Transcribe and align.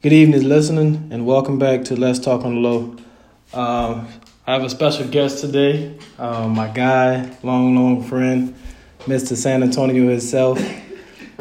Good 0.00 0.12
evening, 0.12 0.44
listening, 0.44 1.08
and 1.10 1.26
welcome 1.26 1.58
back 1.58 1.82
to 1.86 1.96
Let's 1.96 2.20
Talk 2.20 2.44
on 2.44 2.54
the 2.54 2.60
Low. 2.60 2.96
Um, 3.52 4.06
I 4.46 4.52
have 4.52 4.62
a 4.62 4.70
special 4.70 5.08
guest 5.08 5.40
today, 5.40 5.98
um, 6.20 6.52
my 6.52 6.68
guy, 6.68 7.36
long, 7.42 7.74
long 7.74 8.04
friend, 8.04 8.54
Mr. 9.06 9.34
San 9.36 9.60
Antonio 9.60 10.08
himself. 10.08 10.60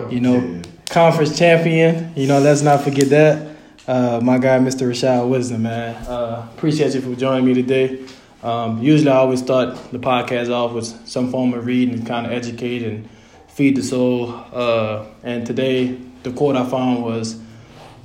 You 0.10 0.22
know, 0.22 0.62
conference 0.90 1.38
champion. 1.38 2.14
You 2.16 2.26
know, 2.26 2.40
let's 2.40 2.64
not 2.64 2.82
forget 2.82 3.10
that. 3.10 3.56
Uh, 3.88 4.22
my 4.24 4.40
guy, 4.40 4.58
Mr. 4.58 4.90
Rashad 4.90 5.30
Wisdom, 5.30 5.62
man. 5.62 5.94
Uh, 6.08 6.50
appreciate 6.56 6.96
you 6.96 7.02
for 7.02 7.14
joining 7.14 7.46
me 7.46 7.54
today. 7.54 8.04
Um, 8.42 8.82
usually, 8.82 9.12
I 9.12 9.18
always 9.18 9.44
start 9.44 9.92
the 9.92 10.00
podcast 10.00 10.52
off 10.52 10.72
with 10.72 11.08
some 11.08 11.30
form 11.30 11.54
of 11.54 11.64
reading 11.68 11.94
and 11.94 12.08
kind 12.08 12.26
of 12.26 12.32
educate 12.32 12.82
and 12.82 13.08
feed 13.50 13.78
the 13.78 13.84
soul. 13.84 14.34
Uh, 14.52 15.06
and 15.22 15.46
today, 15.46 16.00
the 16.24 16.32
quote 16.32 16.56
I 16.56 16.68
found 16.68 17.04
was 17.04 17.40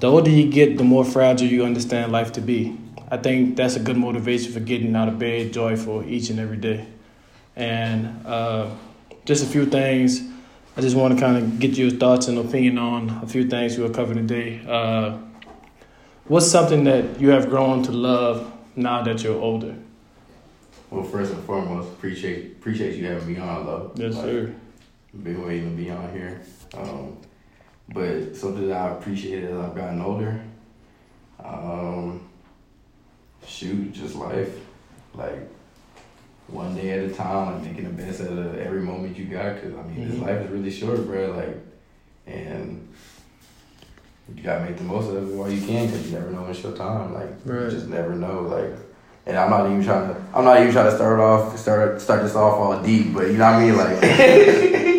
the 0.02 0.08
older 0.08 0.30
you 0.30 0.50
get, 0.50 0.78
the 0.78 0.82
more 0.82 1.04
fragile 1.04 1.46
you 1.46 1.64
understand 1.64 2.10
life 2.10 2.32
to 2.32 2.40
be. 2.40 2.76
I 3.08 3.18
think 3.18 3.54
that's 3.54 3.76
a 3.76 3.78
good 3.78 3.96
motivation 3.96 4.52
for 4.52 4.58
getting 4.58 4.96
out 4.96 5.06
of 5.06 5.16
bed 5.16 5.52
joyful 5.52 6.02
each 6.04 6.28
and 6.28 6.40
every 6.40 6.56
day. 6.56 6.88
And 7.54 8.26
uh, 8.26 8.70
just 9.24 9.44
a 9.44 9.46
few 9.46 9.64
things. 9.64 10.20
I 10.76 10.80
just 10.80 10.96
want 10.96 11.14
to 11.14 11.20
kind 11.20 11.36
of 11.36 11.60
get 11.60 11.78
your 11.78 11.92
thoughts 11.92 12.26
and 12.26 12.36
opinion 12.36 12.78
on 12.78 13.10
a 13.22 13.28
few 13.28 13.48
things 13.48 13.78
we'll 13.78 13.90
cover 13.90 14.12
today. 14.12 14.60
Uh, 14.66 15.18
what's 16.24 16.50
something 16.50 16.82
that 16.82 17.20
you 17.20 17.28
have 17.28 17.48
grown 17.48 17.84
to 17.84 17.92
love 17.92 18.52
now 18.74 19.04
that 19.04 19.22
you're 19.22 19.40
older? 19.40 19.76
Well, 20.90 21.04
first 21.04 21.32
and 21.32 21.44
foremost, 21.44 21.90
appreciate 21.90 22.56
appreciate 22.58 22.96
you 22.96 23.06
having 23.06 23.34
me 23.34 23.38
on, 23.38 23.66
love. 23.66 23.92
Yes, 23.94 24.14
like, 24.14 24.24
sir. 24.24 24.54
Been 25.22 25.46
waiting 25.46 25.76
to 25.76 25.76
be 25.80 25.90
on 25.90 26.12
here. 26.12 26.42
Um, 26.74 27.18
but 27.88 28.36
something 28.36 28.68
that 28.68 28.76
I 28.76 28.96
appreciate 28.96 29.44
as 29.44 29.58
I've 29.58 29.74
gotten 29.74 30.00
older, 30.00 30.40
um, 31.44 32.28
shoot, 33.46 33.92
just 33.92 34.14
life. 34.14 34.50
Like 35.14 35.48
one 36.46 36.74
day 36.74 36.90
at 36.90 37.10
a 37.10 37.14
time, 37.14 37.54
like 37.54 37.64
making 37.64 37.84
the 37.84 38.02
best 38.02 38.20
out 38.20 38.28
of 38.28 38.58
every 38.58 38.80
moment 38.80 39.16
you 39.16 39.26
got. 39.26 39.60
Cause 39.60 39.72
I 39.72 39.82
mean, 39.82 39.96
mm-hmm. 39.96 40.10
this 40.10 40.18
life 40.18 40.44
is 40.44 40.50
really 40.50 40.70
short, 40.70 41.06
bro. 41.06 41.32
Like, 41.32 41.56
and 42.26 42.88
you 44.34 44.42
gotta 44.42 44.64
make 44.64 44.76
the 44.76 44.84
most 44.84 45.08
of 45.08 45.16
it 45.16 45.34
while 45.34 45.50
you 45.50 45.64
can, 45.66 45.90
cause 45.90 46.06
you 46.06 46.18
never 46.18 46.30
know 46.30 46.42
when 46.42 46.50
it's 46.50 46.62
your 46.62 46.76
time. 46.76 47.12
Like, 47.12 47.30
right. 47.44 47.64
you 47.64 47.70
just 47.70 47.88
never 47.88 48.14
know. 48.14 48.42
Like, 48.42 48.78
and 49.26 49.36
I'm 49.36 49.50
not 49.50 49.66
even 49.66 49.84
trying 49.84 50.14
to. 50.14 50.20
I'm 50.34 50.44
not 50.44 50.60
even 50.60 50.72
trying 50.72 50.90
to 50.90 50.96
start 50.96 51.20
off 51.20 51.58
start 51.58 52.00
start 52.00 52.22
this 52.22 52.34
off 52.34 52.54
all 52.54 52.82
deep, 52.82 53.12
but 53.12 53.26
you 53.26 53.38
know 53.38 53.44
what 53.44 53.54
I 53.54 53.64
mean, 53.64 53.76
like. 53.76 54.82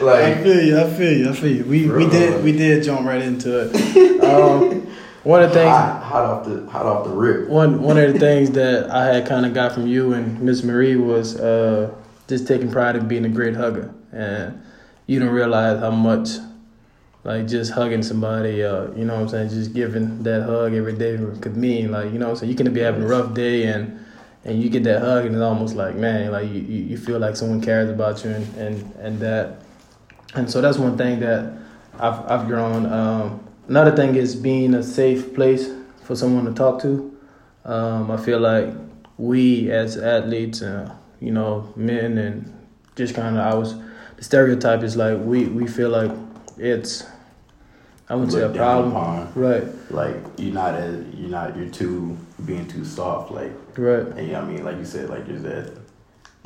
like 0.00 0.24
I 0.24 0.42
feel 0.42 0.62
you, 0.62 0.80
I 0.80 0.90
feel 0.90 1.12
you, 1.12 1.30
I 1.30 1.32
feel 1.32 1.56
you. 1.56 1.64
We 1.64 1.88
we 1.88 2.08
did 2.08 2.44
we 2.44 2.52
did 2.52 2.82
jump 2.82 3.06
right 3.06 3.22
into 3.22 3.68
it. 3.70 4.22
Um, 4.22 4.86
one 5.22 5.42
of 5.42 5.50
the 5.50 5.54
things 5.54 5.70
hot, 5.70 6.02
hot, 6.02 6.24
off 6.24 6.44
the 6.46 6.66
hot 6.66 6.86
off 6.86 7.04
the 7.04 7.10
rip. 7.10 7.48
One 7.48 7.82
one 7.82 7.98
of 7.98 8.12
the 8.12 8.18
things 8.18 8.50
that 8.52 8.90
I 8.90 9.06
had 9.06 9.26
kind 9.26 9.46
of 9.46 9.54
got 9.54 9.72
from 9.72 9.86
you 9.86 10.12
and 10.12 10.40
Miss 10.40 10.62
Marie 10.62 10.96
was 10.96 11.38
uh, 11.38 11.94
just 12.28 12.46
taking 12.46 12.70
pride 12.70 12.96
in 12.96 13.08
being 13.08 13.24
a 13.24 13.28
great 13.28 13.54
hugger, 13.54 13.94
and 14.12 14.62
you 15.06 15.18
don't 15.18 15.30
realize 15.30 15.80
how 15.80 15.90
much 15.90 16.30
like 17.24 17.48
just 17.48 17.72
hugging 17.72 18.04
somebody, 18.04 18.62
uh, 18.62 18.92
you 18.92 19.04
know 19.04 19.14
what 19.14 19.22
I'm 19.22 19.28
saying, 19.28 19.48
just 19.48 19.74
giving 19.74 20.22
that 20.22 20.44
hug 20.44 20.74
every 20.74 20.94
day 20.94 21.16
could 21.40 21.56
mean 21.56 21.90
like 21.90 22.12
you 22.12 22.18
know 22.18 22.26
what 22.26 22.32
I'm 22.32 22.36
saying. 22.38 22.50
You 22.50 22.56
can 22.56 22.72
be 22.72 22.80
having 22.80 23.02
a 23.02 23.06
rough 23.06 23.34
day 23.34 23.64
and 23.64 24.04
and 24.44 24.62
you 24.62 24.70
get 24.70 24.84
that 24.84 25.00
hug 25.00 25.26
and 25.26 25.34
it's 25.34 25.42
almost 25.42 25.74
like 25.74 25.96
man, 25.96 26.30
like 26.30 26.48
you, 26.48 26.60
you 26.60 26.96
feel 26.96 27.18
like 27.18 27.34
someone 27.34 27.60
cares 27.60 27.90
about 27.90 28.22
you 28.24 28.30
and 28.30 28.54
and 28.56 28.94
and 28.96 29.20
that 29.20 29.65
and 30.36 30.50
so 30.50 30.60
that's 30.60 30.78
one 30.78 30.96
thing 30.96 31.20
that 31.20 31.52
I've 31.98 32.30
I've 32.30 32.46
grown. 32.46 32.86
Um, 32.86 33.40
another 33.68 33.94
thing 33.94 34.16
is 34.16 34.36
being 34.36 34.74
a 34.74 34.82
safe 34.82 35.34
place 35.34 35.68
for 36.04 36.14
someone 36.14 36.44
to 36.44 36.52
talk 36.52 36.80
to. 36.82 37.16
Um, 37.64 38.10
I 38.10 38.16
feel 38.16 38.38
like 38.38 38.72
we 39.18 39.70
as 39.70 39.96
athletes, 39.96 40.62
uh, 40.62 40.94
you 41.20 41.32
know, 41.32 41.72
men 41.74 42.18
and 42.18 42.66
just 42.94 43.14
kind 43.14 43.36
of 43.36 43.44
I 43.44 43.54
was 43.54 43.74
the 44.16 44.24
stereotype 44.24 44.82
is 44.82 44.96
like 44.96 45.18
we 45.18 45.46
we 45.46 45.66
feel 45.66 45.90
like 45.90 46.10
it's 46.58 47.04
I 48.08 48.14
wouldn't 48.14 48.32
say 48.32 48.42
a 48.42 48.48
problem, 48.50 48.92
upon. 48.92 49.32
right? 49.34 49.64
Like 49.90 50.16
you're 50.38 50.54
not 50.54 50.74
as 50.74 51.04
you're 51.14 51.30
not 51.30 51.56
you're 51.56 51.68
too 51.68 52.16
being 52.44 52.68
too 52.68 52.84
soft, 52.84 53.32
like 53.32 53.52
right. 53.76 54.06
And 54.06 54.26
you 54.26 54.32
know 54.34 54.42
I 54.42 54.44
mean, 54.44 54.64
like 54.64 54.76
you 54.76 54.84
said, 54.84 55.10
like 55.10 55.26
there's 55.26 55.42
that 55.42 55.76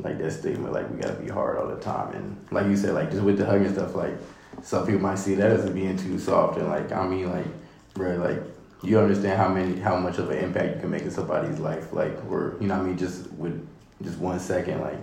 like 0.03 0.17
that 0.19 0.31
stigma, 0.31 0.71
like 0.71 0.89
we 0.89 0.99
gotta 0.99 1.13
be 1.13 1.29
hard 1.29 1.57
all 1.57 1.67
the 1.67 1.81
time. 1.81 2.13
And 2.13 2.45
like 2.51 2.65
you 2.67 2.75
said, 2.75 2.93
like 2.93 3.11
just 3.11 3.23
with 3.23 3.37
the 3.37 3.45
hugging 3.45 3.71
stuff, 3.73 3.95
like 3.95 4.13
some 4.61 4.85
people 4.85 5.01
might 5.01 5.19
see 5.19 5.35
that 5.35 5.51
as 5.51 5.69
being 5.69 5.97
too 5.97 6.19
soft. 6.19 6.57
And 6.57 6.67
like 6.67 6.91
I 6.91 7.07
mean, 7.07 7.29
like 7.29 7.45
bro, 7.93 8.17
like 8.17 8.41
you 8.83 8.99
understand 8.99 9.37
how 9.37 9.47
many, 9.47 9.79
how 9.79 9.97
much 9.97 10.17
of 10.17 10.29
an 10.31 10.39
impact 10.39 10.75
you 10.75 10.81
can 10.81 10.91
make 10.91 11.03
in 11.03 11.11
somebody's 11.11 11.59
life, 11.59 11.93
like 11.93 12.13
or 12.29 12.57
you 12.59 12.67
know 12.67 12.77
what 12.77 12.83
I 12.83 12.87
mean, 12.87 12.97
just 12.97 13.31
with 13.33 13.67
just 14.03 14.17
one 14.17 14.39
second, 14.39 14.81
like, 14.81 14.99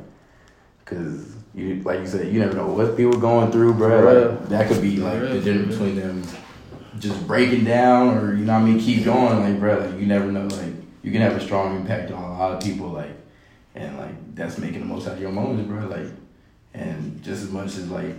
cause 0.84 1.34
you 1.54 1.82
like 1.82 2.00
you 2.00 2.06
said, 2.06 2.32
you 2.32 2.41
never 2.41 2.54
know 2.54 2.66
what 2.66 2.97
people 2.97 3.19
going 3.19 3.53
through, 3.53 3.75
bro. 3.75 4.31
Like 4.31 4.48
that 4.48 4.69
could 4.69 4.82
be 4.82 4.97
like 4.97 5.20
the 5.20 5.41
difference 5.41 5.76
between 5.76 5.97
them 5.97 6.22
just 6.98 7.26
breaking 7.26 7.64
down 7.64 8.19
or 8.19 8.34
you 8.34 8.44
know 8.44 8.54
what 8.54 8.62
I 8.62 8.64
mean, 8.64 8.81
keep 8.81 9.04
going, 9.04 9.41
like 9.41 9.60
bro, 9.60 9.78
like 9.78 10.00
you 10.00 10.06
never 10.06 10.31
know, 10.31 10.47
like 10.47 10.75
you 11.03 11.12
can 11.12 11.20
have 11.20 11.37
a 11.37 11.41
strong 11.41 11.76
impact 11.76 12.10
on 12.10 12.22
a 12.22 12.38
lot 12.38 12.53
of 12.53 12.62
people, 12.62 12.88
like 12.88 13.07
that's 14.38 14.56
making 14.59 14.81
the 14.81 14.87
most 14.87 15.06
out 15.06 15.15
of 15.15 15.21
your 15.21 15.32
moments, 15.32 15.69
bro. 15.69 15.87
Like, 15.87 16.12
and 16.72 17.22
just 17.22 17.43
as 17.43 17.50
much 17.50 17.76
as 17.76 17.91
like 17.91 18.15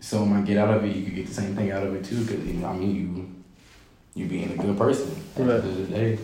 someone 0.00 0.34
might 0.34 0.44
get 0.44 0.58
out 0.58 0.74
of 0.74 0.84
it, 0.84 0.94
you 0.94 1.04
could 1.04 1.14
get 1.14 1.26
the 1.26 1.34
same 1.34 1.56
thing 1.56 1.70
out 1.70 1.82
of 1.82 1.94
it 1.94 2.04
too. 2.04 2.24
Cause 2.24 2.44
you 2.44 2.54
know, 2.54 2.68
I 2.68 2.72
mean, 2.74 2.94
you 2.94 4.22
you 4.22 4.28
being 4.28 4.52
a 4.52 4.62
good 4.62 4.76
person 4.78 5.10
at 5.36 5.40
right. 5.40 5.46
the 5.46 5.52
end 5.52 5.64
of 5.64 5.90
the 5.90 5.94
day. 5.94 6.18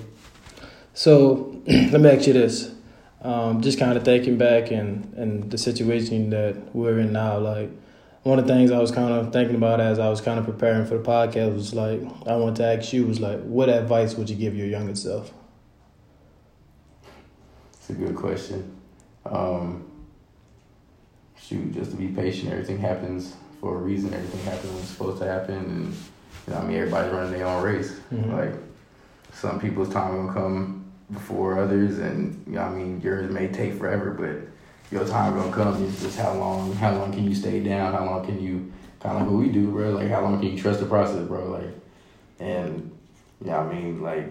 So 0.94 1.62
let 1.66 2.00
me 2.00 2.10
ask 2.10 2.26
you 2.26 2.34
this. 2.34 2.72
Um, 3.22 3.60
just 3.60 3.78
kind 3.78 3.96
of 3.96 4.04
thinking 4.04 4.36
back 4.36 4.72
and, 4.72 5.14
and 5.14 5.48
the 5.48 5.56
situation 5.56 6.30
that 6.30 6.74
we're 6.74 6.98
in 6.98 7.12
now, 7.12 7.38
like 7.38 7.70
one 8.24 8.38
of 8.40 8.46
the 8.46 8.52
things 8.52 8.72
I 8.72 8.78
was 8.78 8.90
kind 8.90 9.12
of 9.12 9.32
thinking 9.32 9.54
about 9.54 9.80
as 9.80 10.00
I 10.00 10.08
was 10.08 10.20
kind 10.20 10.40
of 10.40 10.44
preparing 10.44 10.86
for 10.86 10.98
the 10.98 11.04
podcast 11.04 11.54
was 11.54 11.72
like 11.72 12.00
I 12.26 12.34
wanted 12.36 12.56
to 12.56 12.64
ask 12.64 12.92
you 12.92 13.06
was 13.06 13.20
like 13.20 13.40
what 13.42 13.68
advice 13.68 14.14
would 14.14 14.28
you 14.28 14.36
give 14.36 14.56
your 14.56 14.66
younger 14.66 14.96
self? 14.96 15.32
It's 17.74 17.90
a 17.90 17.94
good 17.94 18.16
question. 18.16 18.81
Um, 19.24 19.84
shoot, 21.38 21.72
just 21.72 21.90
to 21.92 21.96
be 21.96 22.08
patient. 22.08 22.52
Everything 22.52 22.78
happens 22.78 23.34
for 23.60 23.76
a 23.76 23.78
reason. 23.78 24.12
Everything 24.12 24.44
happens 24.44 24.72
when 24.72 24.80
it's 24.82 24.90
supposed 24.90 25.20
to 25.20 25.26
happen, 25.26 25.54
and 25.54 25.96
you 26.46 26.52
know, 26.52 26.58
I 26.58 26.64
mean, 26.64 26.76
everybody's 26.76 27.12
running 27.12 27.32
their 27.32 27.46
own 27.46 27.62
race. 27.62 28.00
Mm-hmm. 28.12 28.32
Like 28.32 28.54
some 29.32 29.60
people's 29.60 29.92
time 29.92 30.26
will 30.26 30.32
come 30.32 30.84
before 31.12 31.58
others, 31.58 31.98
and 31.98 32.42
you 32.46 32.54
know, 32.54 32.62
I 32.62 32.70
mean, 32.70 33.00
yours 33.00 33.30
may 33.30 33.48
take 33.48 33.74
forever, 33.74 34.10
but 34.10 34.52
your 34.92 35.06
time 35.06 35.36
gonna 35.36 35.52
come. 35.52 35.84
It's 35.84 36.02
just 36.02 36.18
how 36.18 36.34
long, 36.34 36.72
how 36.74 36.94
long 36.94 37.12
can 37.12 37.24
you 37.24 37.34
stay 37.34 37.60
down? 37.60 37.92
How 37.94 38.04
long 38.04 38.24
can 38.24 38.42
you 38.42 38.72
kind 39.00 39.16
of 39.16 39.22
like 39.22 39.30
what 39.30 39.38
we 39.38 39.48
do, 39.48 39.70
bro? 39.70 39.90
Like 39.90 40.08
how 40.08 40.22
long 40.22 40.38
can 40.40 40.52
you 40.52 40.60
trust 40.60 40.80
the 40.80 40.86
process, 40.86 41.26
bro? 41.26 41.50
Like, 41.50 41.74
and 42.38 42.90
yeah, 43.44 43.58
I 43.58 43.72
mean, 43.72 44.02
like 44.02 44.26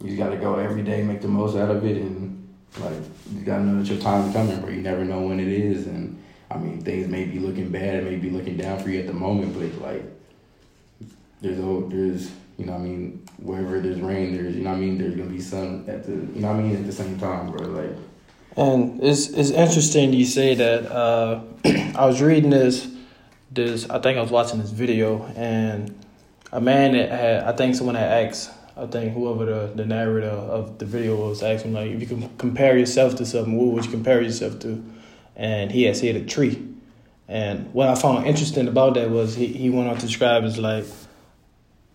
you 0.00 0.08
just 0.08 0.18
gotta 0.18 0.36
go 0.36 0.56
every 0.56 0.82
day, 0.82 1.02
make 1.02 1.20
the 1.20 1.28
most 1.28 1.56
out 1.56 1.70
of 1.70 1.84
it, 1.84 1.96
and 1.96 2.45
like 2.80 2.96
you 3.32 3.40
gotta 3.40 3.64
know 3.64 3.82
that 3.82 3.90
your 3.90 4.00
time's 4.00 4.32
coming, 4.34 4.60
bro. 4.60 4.70
You 4.70 4.82
never 4.82 5.04
know 5.04 5.22
when 5.22 5.40
it 5.40 5.48
is, 5.48 5.86
and 5.86 6.22
I 6.50 6.58
mean 6.58 6.82
things 6.82 7.08
may 7.08 7.24
be 7.24 7.38
looking 7.38 7.70
bad, 7.70 7.94
it 7.94 8.04
may 8.04 8.16
be 8.16 8.30
looking 8.30 8.56
down 8.56 8.78
for 8.82 8.90
you 8.90 9.00
at 9.00 9.06
the 9.06 9.12
moment, 9.12 9.54
but 9.54 9.82
like 9.82 10.04
there's 11.40 11.58
there's 11.90 12.30
you 12.58 12.66
know 12.66 12.74
I 12.74 12.78
mean 12.78 13.26
wherever 13.38 13.80
there's 13.80 14.00
rain, 14.00 14.34
there's 14.34 14.54
you 14.54 14.62
know 14.62 14.72
I 14.72 14.76
mean 14.76 14.98
there's 14.98 15.16
gonna 15.16 15.30
be 15.30 15.40
sun 15.40 15.84
at 15.88 16.04
the 16.04 16.12
you 16.12 16.40
know 16.40 16.50
I 16.50 16.54
mean 16.54 16.76
at 16.76 16.86
the 16.86 16.92
same 16.92 17.18
time, 17.18 17.50
bro. 17.50 17.66
Like. 17.68 17.96
And 18.56 19.02
it's 19.02 19.28
it's 19.28 19.50
interesting 19.50 20.12
you 20.12 20.24
say 20.24 20.54
that. 20.54 20.90
Uh, 20.90 21.42
I 21.96 22.06
was 22.06 22.20
reading 22.22 22.50
this 22.50 22.88
this 23.50 23.88
I 23.88 23.98
think 23.98 24.18
I 24.18 24.22
was 24.22 24.30
watching 24.30 24.60
this 24.60 24.70
video 24.70 25.24
and 25.34 25.94
a 26.52 26.60
man 26.60 26.92
that 26.92 27.10
had 27.10 27.42
I 27.44 27.52
think 27.52 27.74
someone 27.74 27.94
had 27.96 28.26
asked 28.28 28.50
I 28.76 28.86
think 28.86 29.14
whoever 29.14 29.46
the, 29.46 29.72
the 29.74 29.86
narrator 29.86 30.28
of 30.28 30.78
the 30.78 30.84
video 30.84 31.16
was 31.28 31.42
asking, 31.42 31.72
like, 31.72 31.90
if 31.90 32.00
you 32.00 32.06
can 32.06 32.28
compare 32.36 32.76
yourself 32.76 33.16
to 33.16 33.24
something, 33.24 33.56
what 33.56 33.68
would 33.68 33.84
you 33.86 33.90
compare 33.90 34.20
yourself 34.20 34.58
to? 34.60 34.84
And 35.34 35.72
he 35.72 35.84
had 35.84 35.96
said 35.96 36.14
a 36.16 36.24
tree. 36.24 36.62
And 37.26 37.72
what 37.72 37.88
I 37.88 37.94
found 37.94 38.26
interesting 38.26 38.68
about 38.68 38.94
that 38.94 39.10
was 39.10 39.34
he, 39.34 39.46
he 39.46 39.70
went 39.70 39.88
on 39.88 39.96
to 39.96 40.06
describe 40.06 40.44
as 40.44 40.58
like, 40.58 40.84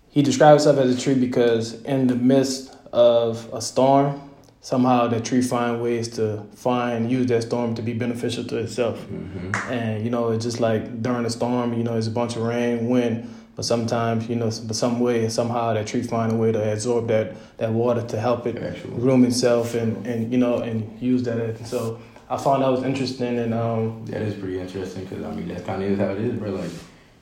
he 0.10 0.24
described 0.24 0.62
himself 0.62 0.78
as 0.80 0.98
a 0.98 1.00
tree 1.00 1.14
because 1.14 1.82
in 1.84 2.08
the 2.08 2.16
midst 2.16 2.76
of 2.92 3.48
a 3.54 3.62
storm, 3.62 4.30
somehow 4.62 5.08
that 5.08 5.24
tree 5.24 5.42
find 5.42 5.82
ways 5.82 6.08
to 6.08 6.44
find 6.56 7.12
use 7.12 7.28
that 7.28 7.44
storm 7.44 7.76
to 7.76 7.82
be 7.82 7.94
beneficial 7.94 8.44
to 8.44 8.58
itself. 8.58 9.00
Mm-hmm. 9.02 9.72
And 9.72 10.04
you 10.04 10.10
know, 10.10 10.32
it's 10.32 10.44
just 10.44 10.60
like 10.60 11.02
during 11.02 11.26
a 11.26 11.30
storm, 11.30 11.74
you 11.74 11.84
know, 11.84 11.94
there's 11.94 12.08
a 12.08 12.12
bunch 12.12 12.36
of 12.36 12.44
rain, 12.44 12.90
wind 12.90 13.30
but 13.62 13.66
sometimes, 13.68 14.28
you 14.28 14.36
know, 14.36 14.50
but 14.66 14.76
some 14.76 15.00
way, 15.00 15.30
somehow 15.30 15.72
that 15.74 15.86
tree 15.86 16.02
find 16.02 16.32
a 16.32 16.36
way 16.36 16.52
to 16.52 16.74
absorb 16.74 17.08
that, 17.10 17.36
that 17.58 17.72
water 17.72 18.02
to 18.02 18.20
help 18.20 18.48
it 18.48 18.58
Actually. 18.58 18.96
groom 18.96 19.24
itself 19.24 19.76
and, 19.76 20.04
and, 20.08 20.32
you 20.32 20.40
know, 20.40 20.64
and 20.64 21.00
use 21.00 21.22
that. 21.22 21.38
And 21.40 21.68
so 21.68 22.02
I 22.28 22.38
found 22.38 22.64
that 22.64 22.70
was 22.70 22.82
interesting. 22.82 23.38
And 23.38 23.54
um, 23.54 24.04
that 24.08 24.24
is 24.24 24.34
pretty 24.34 24.60
interesting 24.60 25.06
because, 25.06 25.24
I 25.24 25.32
mean, 25.36 25.48
that 25.50 25.64
kind 25.64 25.84
of 25.84 25.92
is 25.92 26.00
how 26.00 26.10
it 26.10 26.22
is, 26.22 26.40
bro. 26.40 26.50
Like, 26.50 26.72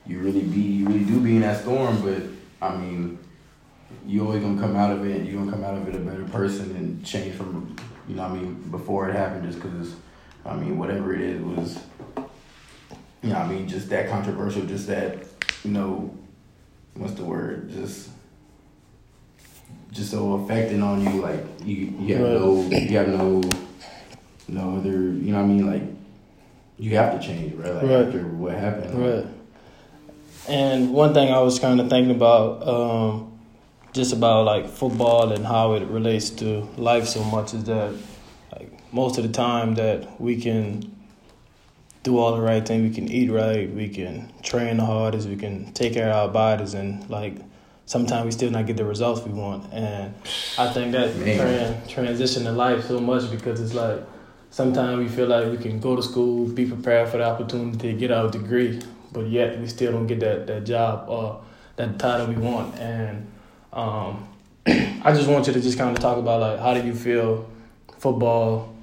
you 0.06 0.20
really 0.20 0.40
be, 0.40 0.62
you 0.62 0.86
really 0.86 1.04
do 1.04 1.20
be 1.20 1.36
in 1.36 1.42
that 1.42 1.60
storm, 1.60 2.00
but 2.00 2.22
I 2.66 2.74
mean, 2.74 3.18
you 4.06 4.24
always 4.24 4.42
gonna 4.42 4.58
come 4.58 4.76
out 4.76 4.92
of 4.92 5.04
it, 5.04 5.18
and 5.18 5.28
you 5.28 5.36
gonna 5.36 5.52
come 5.52 5.62
out 5.62 5.74
of 5.74 5.86
it 5.88 5.94
a 5.94 5.98
better 5.98 6.24
person 6.24 6.74
and 6.74 7.04
change 7.04 7.34
from, 7.34 7.76
you 8.08 8.14
know, 8.14 8.22
I 8.22 8.32
mean, 8.32 8.54
before 8.70 9.10
it 9.10 9.14
happened, 9.14 9.44
just 9.44 9.60
because, 9.60 9.94
I 10.46 10.54
mean, 10.54 10.78
whatever 10.78 11.14
it 11.14 11.20
is 11.20 11.42
was, 11.42 11.80
you 13.22 13.28
know, 13.28 13.36
I 13.36 13.46
mean, 13.46 13.68
just 13.68 13.90
that 13.90 14.08
controversial, 14.08 14.62
just 14.62 14.86
that, 14.86 15.26
you 15.64 15.72
know, 15.72 16.16
what's 16.94 17.14
the 17.14 17.24
word, 17.24 17.70
just. 17.70 18.08
Just 19.92 20.12
so 20.12 20.34
affecting 20.34 20.82
on 20.84 21.02
you, 21.02 21.20
like 21.20 21.44
you, 21.64 21.92
you 21.98 22.14
have 22.14 22.28
no, 22.28 22.62
you 22.70 22.96
have 22.96 23.08
no, 23.08 23.42
no 24.46 24.76
other, 24.76 24.90
you 24.92 25.32
know 25.32 25.38
what 25.38 25.44
I 25.44 25.46
mean, 25.48 25.66
like 25.66 25.82
you 26.78 26.94
have 26.94 27.20
to 27.20 27.26
change, 27.26 27.54
right? 27.54 27.74
Like 27.74 27.82
Right. 27.82 28.06
after 28.06 28.24
what 28.24 28.52
happened, 28.54 28.94
like, 29.02 29.14
Right. 29.24 29.26
And 30.48 30.92
one 30.92 31.12
thing 31.12 31.32
I 31.32 31.40
was 31.40 31.58
kind 31.58 31.80
of 31.80 31.90
thinking 31.90 32.14
about, 32.14 32.66
um, 32.68 33.32
just 33.92 34.12
about 34.12 34.44
like 34.44 34.68
football 34.68 35.32
and 35.32 35.44
how 35.44 35.72
it 35.72 35.88
relates 35.88 36.30
to 36.30 36.68
life 36.76 37.08
so 37.08 37.24
much 37.24 37.52
is 37.52 37.64
that, 37.64 37.92
like 38.52 38.70
most 38.92 39.18
of 39.18 39.24
the 39.24 39.32
time 39.32 39.74
that 39.74 40.20
we 40.20 40.40
can 40.40 40.94
do 42.02 42.18
all 42.18 42.34
the 42.34 42.40
right 42.40 42.66
things, 42.66 42.88
we 42.88 42.94
can 42.94 43.10
eat 43.10 43.30
right, 43.30 43.70
we 43.70 43.88
can 43.88 44.32
train 44.42 44.78
the 44.78 44.84
hardest, 44.84 45.28
we 45.28 45.36
can 45.36 45.72
take 45.72 45.94
care 45.94 46.08
of 46.08 46.16
our 46.16 46.28
bodies, 46.28 46.74
and 46.74 47.08
like 47.10 47.36
sometimes 47.84 48.24
we 48.24 48.30
still 48.30 48.50
not 48.50 48.66
get 48.66 48.76
the 48.76 48.84
results 48.84 49.20
we 49.22 49.32
want. 49.32 49.72
And 49.72 50.14
I 50.56 50.72
think 50.72 50.92
that 50.92 51.10
tran- 51.10 51.88
transition 51.88 52.46
in 52.46 52.56
life 52.56 52.86
so 52.86 53.00
much 53.00 53.30
because 53.30 53.60
it's 53.60 53.74
like 53.74 54.00
sometimes 54.50 54.98
we 54.98 55.08
feel 55.08 55.26
like 55.26 55.50
we 55.50 55.58
can 55.58 55.80
go 55.80 55.96
to 55.96 56.02
school, 56.02 56.46
be 56.46 56.66
prepared 56.66 57.08
for 57.08 57.18
the 57.18 57.24
opportunity 57.24 57.92
to 57.92 57.98
get 57.98 58.10
our 58.10 58.30
degree, 58.30 58.80
but 59.12 59.26
yet 59.26 59.58
we 59.60 59.66
still 59.66 59.92
don't 59.92 60.06
get 60.06 60.20
that, 60.20 60.46
that 60.46 60.64
job 60.64 61.08
or 61.08 61.42
that 61.76 61.98
title 61.98 62.28
we 62.28 62.36
want. 62.36 62.76
And 62.78 63.30
um, 63.72 64.26
I 64.66 65.12
just 65.12 65.28
want 65.28 65.46
you 65.48 65.52
to 65.52 65.60
just 65.60 65.76
kind 65.76 65.94
of 65.94 66.02
talk 66.02 66.16
about 66.16 66.40
like 66.40 66.60
how 66.60 66.74
do 66.74 66.86
you 66.86 66.94
feel 66.94 67.50
football 67.98 68.74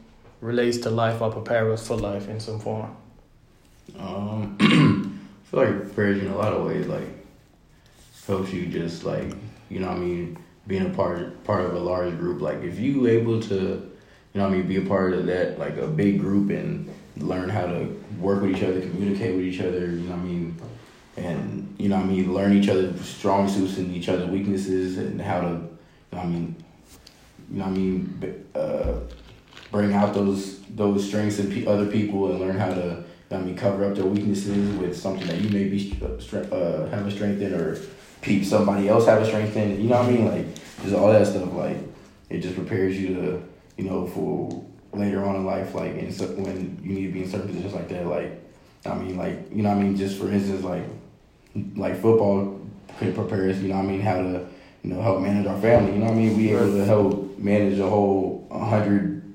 relates 0.42 0.78
to 0.80 0.90
life 0.90 1.22
or 1.22 1.32
prepare 1.32 1.72
us 1.72 1.88
for 1.88 1.96
life 1.96 2.30
in 2.30 2.40
some 2.40 2.60
form. 2.60 2.96
Um, 3.98 4.58
I 5.48 5.50
feel 5.50 5.60
like 5.64 5.98
you 5.98 6.22
in 6.22 6.28
a 6.28 6.38
lot 6.38 6.54
of 6.54 6.66
ways. 6.66 6.88
Like 6.88 7.08
helps 8.28 8.52
you 8.52 8.68
just 8.68 9.06
like 9.06 9.34
you 9.70 9.80
know 9.80 9.88
what 9.88 9.98
I 9.98 10.00
mean 10.00 10.38
being 10.68 10.86
a 10.86 10.90
part 10.90 11.44
part 11.46 11.62
of 11.66 11.74
a 11.74 11.80
large 11.80 12.18
group. 12.18 12.42
Like 12.42 12.62
if 12.62 12.78
you 12.78 13.08
able 13.08 13.42
to 13.44 13.56
you 13.56 14.42
know 14.42 14.48
I 14.48 14.50
mean 14.50 14.68
be 14.68 14.78
a 14.78 14.82
part 14.82 15.14
of 15.14 15.26
that 15.28 15.58
like 15.58 15.78
a 15.78 15.88
big 15.88 16.20
group 16.20 16.50
and 16.50 16.94
learn 17.18 17.50
how 17.50 17.66
to 17.66 18.04
work 18.20 18.42
with 18.42 18.56
each 18.56 18.64
other, 18.64 18.82
communicate 18.82 19.36
with 19.36 19.46
each 19.46 19.62
other. 19.62 19.86
You 19.86 20.10
know 20.10 20.12
what 20.12 20.20
I 20.20 20.24
mean. 20.24 20.62
And 21.16 21.76
you 21.80 21.90
know 21.90 21.96
I 21.96 22.04
mean, 22.04 22.34
learn 22.34 22.54
each 22.54 22.70
other's 22.70 23.00
strong 23.02 23.48
suits 23.48 23.78
and 23.78 23.96
each 23.96 24.10
other's 24.10 24.30
weaknesses, 24.30 24.98
and 24.98 25.20
how 25.20 25.42
to, 25.42 25.48
you 25.48 25.68
know 26.12 26.20
I 26.20 26.26
mean, 26.26 26.56
you 27.52 27.60
know 27.60 27.66
I 27.66 27.70
mean, 27.70 28.46
uh, 28.54 29.00
bring 29.72 29.94
out 29.94 30.14
those 30.14 30.60
those 30.70 31.08
strengths 31.08 31.40
in 31.40 31.68
other 31.68 31.88
people 31.88 32.30
and 32.30 32.40
learn 32.40 32.58
how 32.58 32.70
to 32.70 33.04
I 33.30 33.38
mean, 33.38 33.58
cover 33.58 33.86
up 33.86 33.96
their 33.96 34.06
weaknesses 34.06 34.76
with 34.78 34.98
something 34.98 35.28
that 35.28 35.42
you 35.42 35.50
may 35.50 35.66
be 35.66 36.00
uh, 36.02 36.38
uh, 36.38 36.88
have 36.90 37.06
a 37.06 37.12
strength 37.12 37.42
in, 37.42 37.54
or 37.54 37.78
peep 38.22 38.46
somebody 38.46 38.88
else 38.88 39.06
have 39.06 39.22
a 39.22 39.26
strength 39.26 39.56
in. 39.58 39.82
You 39.82 39.90
know 39.90 40.00
what 40.00 40.10
I 40.10 40.12
mean? 40.12 40.26
Like 40.26 40.46
just 40.82 40.96
all 40.96 41.12
that 41.12 41.28
stuff. 41.28 41.52
Like 41.54 41.78
it 42.30 42.40
just 42.40 42.56
prepares 42.56 42.98
you 42.98 43.16
to, 43.16 43.44
you 43.78 43.90
know, 43.90 44.08
for 44.08 44.64
later 44.94 45.26
on 45.26 45.36
in 45.36 45.46
life. 45.46 45.76
Like 45.76 45.96
in, 45.96 46.12
when 46.42 46.80
you 46.84 46.94
need 46.94 47.08
to 47.08 47.12
be 47.12 47.24
in 47.24 47.30
certain 47.30 47.48
positions 47.48 47.74
like 47.74 47.90
that. 47.90 48.08
Like 48.08 48.32
I 48.86 48.96
mean, 48.96 49.18
like 49.18 49.52
you 49.52 49.62
know, 49.62 49.70
what 49.70 49.80
I 49.80 49.84
mean, 49.84 49.98
just 49.98 50.18
for 50.18 50.32
instance, 50.32 50.64
like 50.64 50.84
like 51.76 51.96
football 52.02 52.62
could 52.98 53.14
prepare 53.14 53.50
us. 53.50 53.58
You 53.58 53.70
know, 53.70 53.76
what 53.76 53.86
I 53.86 53.88
mean, 53.88 54.02
how 54.02 54.18
to 54.18 54.48
you 54.84 54.94
know 54.94 55.02
help 55.02 55.20
manage 55.20 55.48
our 55.48 55.60
family. 55.60 55.94
You 55.94 56.00
know, 56.00 56.06
what 56.06 56.14
I 56.14 56.18
mean, 56.18 56.38
we 56.38 56.56
able 56.56 56.72
to 56.72 56.86
help 56.86 57.38
manage 57.38 57.78
a 57.80 57.90
whole 57.90 58.48
hundred 58.50 59.27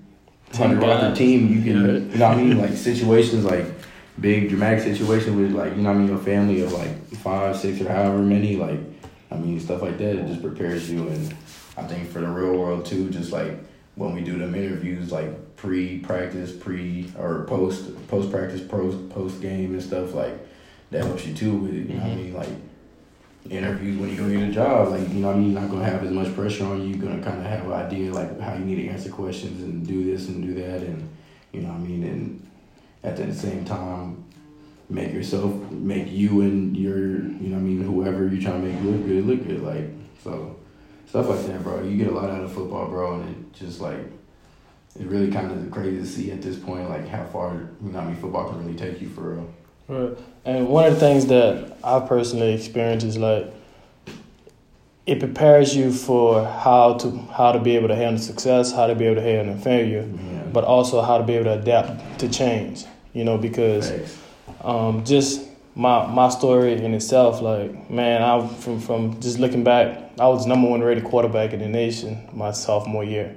hundred 0.56 0.80
guys. 0.80 1.16
team. 1.16 1.48
You 1.48 1.62
can, 1.62 1.82
Yeah. 1.82 1.92
you 1.92 2.18
know, 2.18 2.28
what 2.28 2.38
I 2.38 2.42
mean, 2.42 2.58
like 2.58 2.72
situations 2.72 3.44
like 3.44 3.66
big 4.20 4.48
dramatic 4.48 4.80
situation 4.80 5.40
with 5.40 5.52
like 5.52 5.76
you 5.76 5.82
know, 5.82 5.90
what 5.90 5.98
I 5.98 6.00
mean, 6.00 6.14
a 6.14 6.18
family 6.18 6.62
of 6.62 6.72
like 6.72 7.08
five, 7.16 7.56
six, 7.56 7.80
or 7.80 7.88
however 7.88 8.18
many. 8.18 8.56
Like, 8.56 8.80
I 9.30 9.36
mean, 9.36 9.58
stuff 9.60 9.82
like 9.82 9.98
that. 9.98 10.16
It 10.16 10.26
just 10.26 10.42
prepares 10.42 10.90
you, 10.90 11.08
and 11.08 11.34
I 11.76 11.82
think 11.84 12.10
for 12.10 12.20
the 12.20 12.28
real 12.28 12.58
world 12.58 12.84
too. 12.84 13.10
Just 13.10 13.32
like 13.32 13.58
when 13.94 14.14
we 14.14 14.22
do 14.22 14.38
them 14.38 14.54
interviews, 14.54 15.12
like 15.12 15.56
pre 15.56 15.98
practice, 15.98 16.52
pre 16.52 17.10
or 17.18 17.44
post 17.44 18.08
post 18.08 18.30
practice, 18.30 18.60
post 18.60 19.08
post 19.10 19.40
game 19.40 19.72
and 19.72 19.82
stuff 19.82 20.14
like 20.14 20.34
that 20.92 21.04
helps 21.04 21.26
you 21.26 21.34
too 21.34 21.54
with 21.54 21.74
you 21.74 21.84
know 21.84 21.94
what 21.94 22.04
I 22.04 22.08
mm-hmm. 22.10 22.16
mean 22.16 22.34
like 22.34 22.48
interviews 23.50 23.98
when 23.98 24.10
you 24.10 24.16
go 24.16 24.28
get 24.28 24.48
a 24.48 24.52
job 24.52 24.88
like 24.88 25.08
you 25.08 25.16
know 25.16 25.30
I 25.30 25.34
mean 25.34 25.52
you're 25.52 25.60
not 25.60 25.70
gonna 25.70 25.84
have 25.84 26.04
as 26.04 26.10
much 26.10 26.34
pressure 26.34 26.64
on 26.64 26.80
you. 26.80 26.94
You're 26.94 27.08
gonna 27.08 27.22
kind 27.22 27.38
of 27.38 27.46
have 27.46 27.66
an 27.66 27.72
idea 27.72 28.12
like 28.12 28.38
how 28.40 28.54
you 28.54 28.64
need 28.64 28.76
to 28.76 28.88
answer 28.88 29.10
questions 29.10 29.62
and 29.62 29.86
do 29.86 30.04
this 30.04 30.28
and 30.28 30.42
do 30.42 30.54
that 30.54 30.82
and 30.82 31.08
you 31.52 31.62
know 31.62 31.70
I 31.70 31.78
mean 31.78 32.04
and 32.04 32.50
at 33.02 33.16
the 33.16 33.34
same 33.34 33.64
time 33.64 34.24
make 34.88 35.12
yourself 35.12 35.52
make 35.70 36.10
you 36.10 36.42
and 36.42 36.76
your 36.76 36.98
you 36.98 37.48
know 37.48 37.56
I 37.56 37.60
mean 37.60 37.82
whoever 37.82 38.26
you're 38.28 38.40
trying 38.40 38.62
to 38.62 38.68
make 38.68 38.80
look 38.82 39.06
good 39.06 39.26
look 39.26 39.46
good 39.46 39.62
like 39.62 39.90
so 40.22 40.56
stuff 41.06 41.28
like 41.28 41.44
that 41.46 41.62
bro. 41.62 41.82
You 41.82 41.96
get 41.96 42.08
a 42.08 42.14
lot 42.14 42.30
out 42.30 42.44
of 42.44 42.52
football 42.52 42.86
bro 42.86 43.20
and 43.20 43.28
it 43.30 43.52
just 43.52 43.80
like 43.80 43.98
it's 44.94 45.04
really 45.04 45.32
kind 45.32 45.50
of 45.50 45.70
crazy 45.70 45.98
to 45.98 46.06
see 46.06 46.30
at 46.30 46.42
this 46.42 46.56
point 46.56 46.88
like 46.88 47.08
how 47.08 47.24
far 47.24 47.54
you 47.82 47.90
know 47.90 47.98
I 47.98 48.04
mean 48.04 48.16
football 48.16 48.50
can 48.50 48.64
really 48.64 48.78
take 48.78 49.00
you 49.00 49.08
for 49.08 49.34
real 49.34 49.54
Right. 49.88 50.16
And 50.44 50.68
one 50.68 50.86
of 50.86 50.94
the 50.94 51.00
things 51.00 51.26
that 51.26 51.76
I 51.84 52.00
personally 52.00 52.54
experience 52.54 53.04
is 53.04 53.18
like 53.18 53.52
it 55.04 55.18
prepares 55.18 55.74
you 55.74 55.92
for 55.92 56.44
how 56.44 56.94
to 56.94 57.10
how 57.32 57.52
to 57.52 57.58
be 57.58 57.76
able 57.76 57.88
to 57.88 57.96
handle 57.96 58.22
success, 58.22 58.72
how 58.72 58.86
to 58.86 58.94
be 58.94 59.06
able 59.06 59.16
to 59.16 59.22
handle 59.22 59.56
failure, 59.58 60.08
yeah 60.08 60.42
but 60.52 60.64
also 60.64 61.00
how 61.00 61.18
to 61.18 61.24
be 61.24 61.34
able 61.34 61.44
to 61.44 61.58
adapt 61.58 62.20
to 62.20 62.28
change. 62.28 62.84
You 63.14 63.24
know, 63.24 63.36
because 63.36 63.92
um, 64.62 65.04
just 65.04 65.46
my 65.74 66.06
my 66.06 66.28
story 66.28 66.82
in 66.82 66.94
itself, 66.94 67.42
like 67.42 67.90
man, 67.90 68.22
I 68.22 68.46
from 68.46 68.80
from 68.80 69.20
just 69.20 69.38
looking 69.38 69.64
back, 69.64 70.12
I 70.18 70.28
was 70.28 70.46
number 70.46 70.68
one 70.68 70.80
rated 70.80 71.04
quarterback 71.04 71.52
in 71.52 71.60
the 71.60 71.68
nation 71.68 72.28
my 72.32 72.52
sophomore 72.52 73.04
year, 73.04 73.36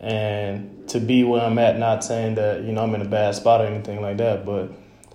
and 0.00 0.88
to 0.88 0.98
be 0.98 1.22
where 1.22 1.42
I'm 1.42 1.58
at, 1.58 1.78
not 1.78 2.02
saying 2.02 2.34
that 2.36 2.62
you 2.62 2.72
know 2.72 2.82
I'm 2.82 2.94
in 2.94 3.02
a 3.02 3.08
bad 3.08 3.34
spot 3.34 3.60
or 3.60 3.66
anything 3.66 4.00
like 4.00 4.16
that, 4.16 4.44
but 4.44 4.72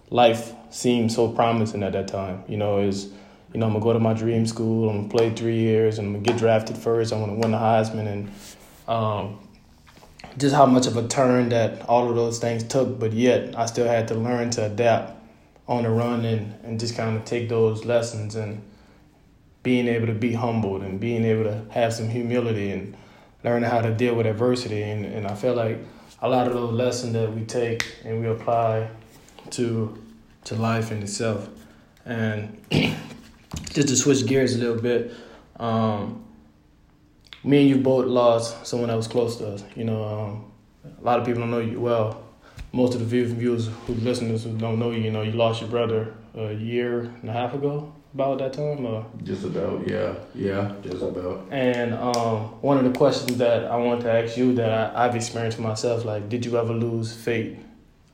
life 0.09 0.53
seemed 0.69 1.11
so 1.11 1.29
promising 1.29 1.83
at 1.83 1.93
that 1.93 2.07
time. 2.07 2.43
You 2.47 2.57
know, 2.57 2.79
is 2.79 3.05
you 3.53 3.59
know 3.59 3.67
I'm 3.67 3.73
gonna 3.73 3.83
go 3.83 3.93
to 3.93 3.99
my 3.99 4.13
dream 4.13 4.45
school, 4.45 4.89
I'm 4.89 4.97
gonna 4.97 5.09
play 5.09 5.29
three 5.31 5.57
years, 5.57 5.99
and 5.99 6.07
I'm 6.07 6.13
gonna 6.13 6.25
get 6.25 6.37
drafted 6.37 6.77
first. 6.77 7.13
I'm 7.13 7.19
gonna 7.19 7.35
win 7.35 7.51
the 7.51 7.57
Heisman, 7.57 8.07
and 8.07 8.31
um, 8.87 9.39
just 10.37 10.55
how 10.55 10.65
much 10.65 10.87
of 10.87 10.97
a 10.97 11.07
turn 11.07 11.49
that 11.49 11.87
all 11.87 12.09
of 12.09 12.15
those 12.15 12.39
things 12.39 12.63
took. 12.63 12.99
But 12.99 13.13
yet, 13.13 13.57
I 13.57 13.65
still 13.65 13.87
had 13.87 14.07
to 14.09 14.15
learn 14.15 14.49
to 14.51 14.65
adapt 14.65 15.13
on 15.67 15.83
the 15.83 15.89
run 15.89 16.25
and 16.25 16.53
and 16.63 16.79
just 16.79 16.95
kind 16.95 17.17
of 17.17 17.25
take 17.25 17.49
those 17.49 17.85
lessons 17.85 18.35
and 18.35 18.61
being 19.63 19.87
able 19.89 20.07
to 20.07 20.13
be 20.13 20.31
humbled 20.31 20.81
and 20.81 20.97
being 20.97 21.25
able 21.25 21.43
to 21.43 21.65
have 21.71 21.93
some 21.93 22.07
humility 22.07 22.71
and 22.71 22.95
learning 23.43 23.69
how 23.69 23.81
to 23.81 23.93
deal 23.93 24.15
with 24.15 24.25
adversity. 24.25 24.81
And, 24.81 25.03
and 25.03 25.27
I 25.27 25.35
feel 25.35 25.55
like 25.55 25.79
a 26.21 26.29
lot 26.29 26.47
of 26.47 26.53
those 26.53 26.71
lessons 26.71 27.11
that 27.13 27.33
we 27.35 27.43
take 27.43 27.85
and 28.05 28.21
we 28.21 28.27
apply 28.27 28.89
to 29.51 30.01
to 30.45 30.55
life 30.55 30.91
in 30.91 31.03
itself. 31.03 31.49
And 32.05 32.61
just 32.71 33.89
to 33.89 33.95
switch 33.95 34.25
gears 34.25 34.55
a 34.55 34.59
little 34.59 34.81
bit, 34.81 35.13
um, 35.59 36.23
me 37.43 37.61
and 37.61 37.69
you 37.69 37.77
both 37.77 38.05
lost 38.05 38.65
someone 38.65 38.89
that 38.89 38.95
was 38.95 39.07
close 39.07 39.37
to 39.37 39.47
us. 39.49 39.63
You 39.75 39.85
know, 39.85 40.03
um, 40.03 40.51
a 40.99 41.03
lot 41.03 41.19
of 41.19 41.25
people 41.25 41.41
don't 41.41 41.51
know 41.51 41.59
you 41.59 41.79
well. 41.79 42.23
Most 42.71 42.93
of 42.93 42.99
the 42.99 43.25
viewers 43.25 43.69
who 43.85 43.93
listeners 43.95 44.43
who 44.43 44.57
don't 44.57 44.79
know 44.79 44.91
you, 44.91 45.01
you 45.01 45.11
know, 45.11 45.21
you 45.21 45.31
lost 45.31 45.61
your 45.61 45.69
brother 45.69 46.13
a 46.35 46.53
year 46.53 46.99
and 46.99 47.29
a 47.29 47.33
half 47.33 47.53
ago, 47.53 47.93
about 48.13 48.39
that 48.39 48.53
time. 48.53 48.85
Or? 48.85 49.05
Just 49.23 49.43
about, 49.45 49.87
yeah, 49.87 50.15
yeah, 50.35 50.73
just 50.81 51.01
about. 51.01 51.47
And 51.51 51.93
um, 51.93 52.39
one 52.61 52.77
of 52.77 52.83
the 52.83 52.97
questions 52.97 53.37
that 53.37 53.65
I 53.65 53.75
want 53.77 54.01
to 54.01 54.11
ask 54.11 54.37
you 54.37 54.53
that 54.55 54.95
I, 54.95 55.05
I've 55.05 55.15
experienced 55.15 55.59
myself, 55.59 56.05
like, 56.05 56.29
did 56.29 56.45
you 56.45 56.57
ever 56.57 56.73
lose 56.73 57.13
faith? 57.13 57.57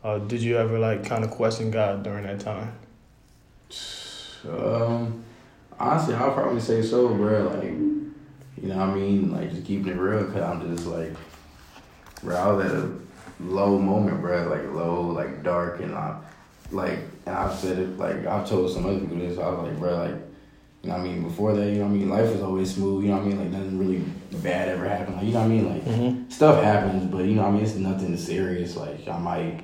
Or 0.04 0.20
did 0.20 0.42
you 0.42 0.58
ever 0.58 0.78
like 0.80 1.06
kind 1.06 1.24
of 1.24 1.32
question 1.32 1.72
God 1.72 2.04
during 2.04 2.26
that 2.26 2.40
time? 2.42 2.74
Um, 4.50 5.24
honestly, 5.80 6.14
I'll 6.16 6.34
probably 6.34 6.60
say 6.60 6.82
so, 6.82 7.08
bro. 7.10 7.44
Like, 7.44 7.64
you 7.64 8.70
know, 8.70 8.78
what 8.78 8.90
I 8.90 8.96
mean, 8.96 9.32
like 9.32 9.52
just 9.52 9.66
keeping 9.66 9.88
it 9.88 9.98
real, 9.98 10.26
cause 10.26 10.42
I'm 10.42 10.76
just 10.76 10.88
like, 10.88 11.14
bro, 12.22 12.36
I 12.36 12.52
was 12.52 12.66
at 12.66 12.72
a 12.76 12.92
low 13.40 13.80
moment, 13.80 14.22
bro. 14.22 14.48
Like 14.50 14.74
low, 14.74 15.02
like 15.08 15.44
dark, 15.44 15.80
and 15.80 15.96
I, 15.96 16.18
like, 16.72 17.00
and 17.26 17.36
I've 17.36 17.54
said 17.58 17.80
it, 17.80 17.98
like 17.98 18.26
I've 18.26 18.48
told 18.48 18.72
some 18.72 18.86
other 18.86 19.00
people 19.00 19.18
this. 19.18 19.38
I 19.38 19.50
was 19.50 19.68
like, 19.70 19.80
bro, 19.80 19.98
like. 20.06 20.16
You 20.82 20.90
know 20.90 20.98
what 20.98 21.06
I 21.06 21.08
mean? 21.08 21.24
Before 21.24 21.54
that, 21.54 21.66
you 21.66 21.78
know 21.78 21.86
what 21.86 21.92
I 21.92 21.94
mean? 21.94 22.10
Life 22.10 22.30
was 22.34 22.42
always 22.42 22.76
smooth, 22.76 23.06
you 23.06 23.12
know 23.12 23.16
what 23.20 23.24
I 23.24 23.28
mean? 23.30 23.40
Like, 23.40 23.52
nothing 23.52 23.80
really 23.80 24.04
bad 24.42 24.68
ever 24.68 24.86
happened. 24.86 25.16
Like, 25.16 25.26
you 25.28 25.32
know 25.32 25.40
what 25.40 25.46
I 25.46 25.48
mean? 25.48 25.70
Like, 25.70 25.86
Mm-hmm. 25.86 26.30
stuff 26.30 26.62
happens, 26.62 27.10
but 27.10 27.20
you 27.24 27.36
know 27.36 27.44
what 27.44 27.48
I 27.48 27.52
mean? 27.52 27.64
It's 27.64 27.76
nothing 27.76 28.18
serious. 28.18 28.76
Like 28.76 29.08
I 29.08 29.18
might, 29.18 29.62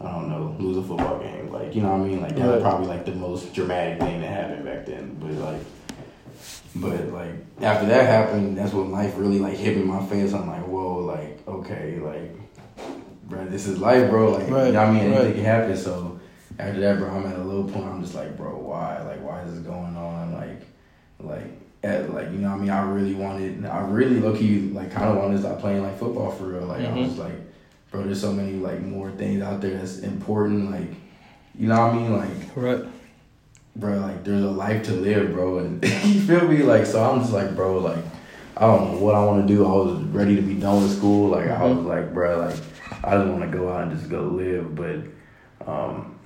I 0.00 0.10
don't 0.10 0.28
know, 0.28 0.54
lose 0.58 0.76
a 0.76 0.82
football 0.82 1.18
game. 1.20 1.50
Like 1.52 1.74
you 1.74 1.82
know 1.82 1.92
what 1.92 2.00
I 2.02 2.04
mean? 2.08 2.20
Like 2.20 2.36
that 2.36 2.46
was 2.46 2.62
probably 2.62 2.86
like 2.88 3.04
the 3.06 3.14
most 3.14 3.54
dramatic 3.54 4.00
thing 4.00 4.20
that 4.20 4.26
happened 4.30 4.64
back 4.64 4.86
then. 4.86 5.16
But 5.20 5.32
like, 5.32 5.60
But 6.76 7.12
like 7.12 7.30
after 7.62 7.86
that 7.86 8.06
happened, 8.06 8.58
that's 8.58 8.72
when 8.72 8.90
life 8.90 9.14
really 9.16 9.38
like 9.38 9.56
hit 9.56 9.76
me 9.76 9.82
in 9.82 9.88
my 9.88 10.04
face. 10.06 10.32
I'm 10.32 10.48
like, 10.48 10.66
whoa, 10.66 10.98
like 10.98 11.46
okay, 11.46 11.98
like, 12.00 12.36
bro, 13.28 13.46
this 13.46 13.66
is 13.66 13.78
life, 13.78 14.10
bro. 14.10 14.32
Like, 14.32 14.50
Right, 14.50 14.66
you 14.66 14.72
know 14.72 14.80
what 14.80 14.88
I 14.88 14.92
mean? 14.92 15.00
Anything 15.02 15.24
right. 15.26 15.34
can 15.34 15.44
happen. 15.44 15.76
So 15.76 16.20
after 16.58 16.80
that, 16.80 16.98
bro, 16.98 17.08
I'm 17.10 17.26
at 17.26 17.36
a 17.38 17.42
low 17.44 17.64
point. 17.64 17.86
I'm 17.86 18.02
just 18.02 18.14
like, 18.14 18.36
bro, 18.36 18.56
why? 18.58 19.00
Like, 19.02 19.24
why 19.24 19.42
is 19.42 19.54
this 19.54 19.60
going 19.62 19.96
on? 19.96 20.32
Like, 20.34 20.60
like, 21.20 21.60
at, 21.84 22.12
like 22.12 22.30
you 22.32 22.38
know, 22.38 22.50
what 22.50 22.58
I 22.58 22.60
mean, 22.60 22.70
I 22.70 22.82
really 22.90 23.14
wanted, 23.14 23.64
I 23.66 23.80
really 23.86 24.18
low 24.20 24.36
key 24.36 24.70
like 24.72 24.90
kind 24.90 25.08
of 25.08 25.16
wanted 25.16 25.34
to 25.34 25.40
stop 25.42 25.60
playing 25.60 25.82
like 25.82 25.98
football 25.98 26.30
for 26.32 26.44
real. 26.46 26.66
Like, 26.66 26.80
I 26.80 26.84
Mhm. 26.86 27.08
was 27.08 27.18
like, 27.18 27.34
bro, 27.94 28.02
there's 28.02 28.20
so 28.20 28.32
many 28.32 28.54
like 28.54 28.80
more 28.80 29.10
things 29.12 29.40
out 29.40 29.60
there 29.60 29.76
that's 29.78 30.00
important. 30.00 30.70
Like, 30.70 30.88
you 31.56 31.68
know 31.68 31.78
what 31.78 31.94
I 31.94 31.96
mean? 31.96 32.12
Like, 32.12 32.56
Right. 32.56 32.84
bro, 33.76 33.98
like 34.00 34.24
there's 34.24 34.42
a 34.42 34.50
life 34.50 34.82
to 34.84 34.92
live, 34.92 35.32
bro, 35.32 35.58
and 35.58 35.82
you 36.04 36.20
feel 36.22 36.48
me? 36.48 36.58
Like, 36.64 36.86
so 36.86 37.08
I'm 37.08 37.20
just 37.20 37.32
like, 37.32 37.54
bro, 37.54 37.78
like 37.78 38.04
I 38.56 38.66
don't 38.66 38.92
know 38.94 38.98
what 38.98 39.14
I 39.14 39.24
want 39.24 39.46
to 39.46 39.54
do. 39.54 39.64
I 39.64 39.68
was 39.72 40.02
ready 40.06 40.34
to 40.36 40.42
be 40.42 40.54
done 40.54 40.82
with 40.82 40.96
school. 40.96 41.30
Like, 41.30 41.48
I 41.48 41.62
was 41.64 41.78
like, 41.84 42.12
bro, 42.12 42.40
like 42.40 42.56
I 43.04 43.16
just 43.16 43.28
want 43.30 43.42
to 43.50 43.56
go 43.56 43.72
out 43.72 43.84
and 43.86 43.96
just 43.96 44.10
go 44.10 44.22
live. 44.24 44.74
But, 44.74 45.68
um, 45.70 46.18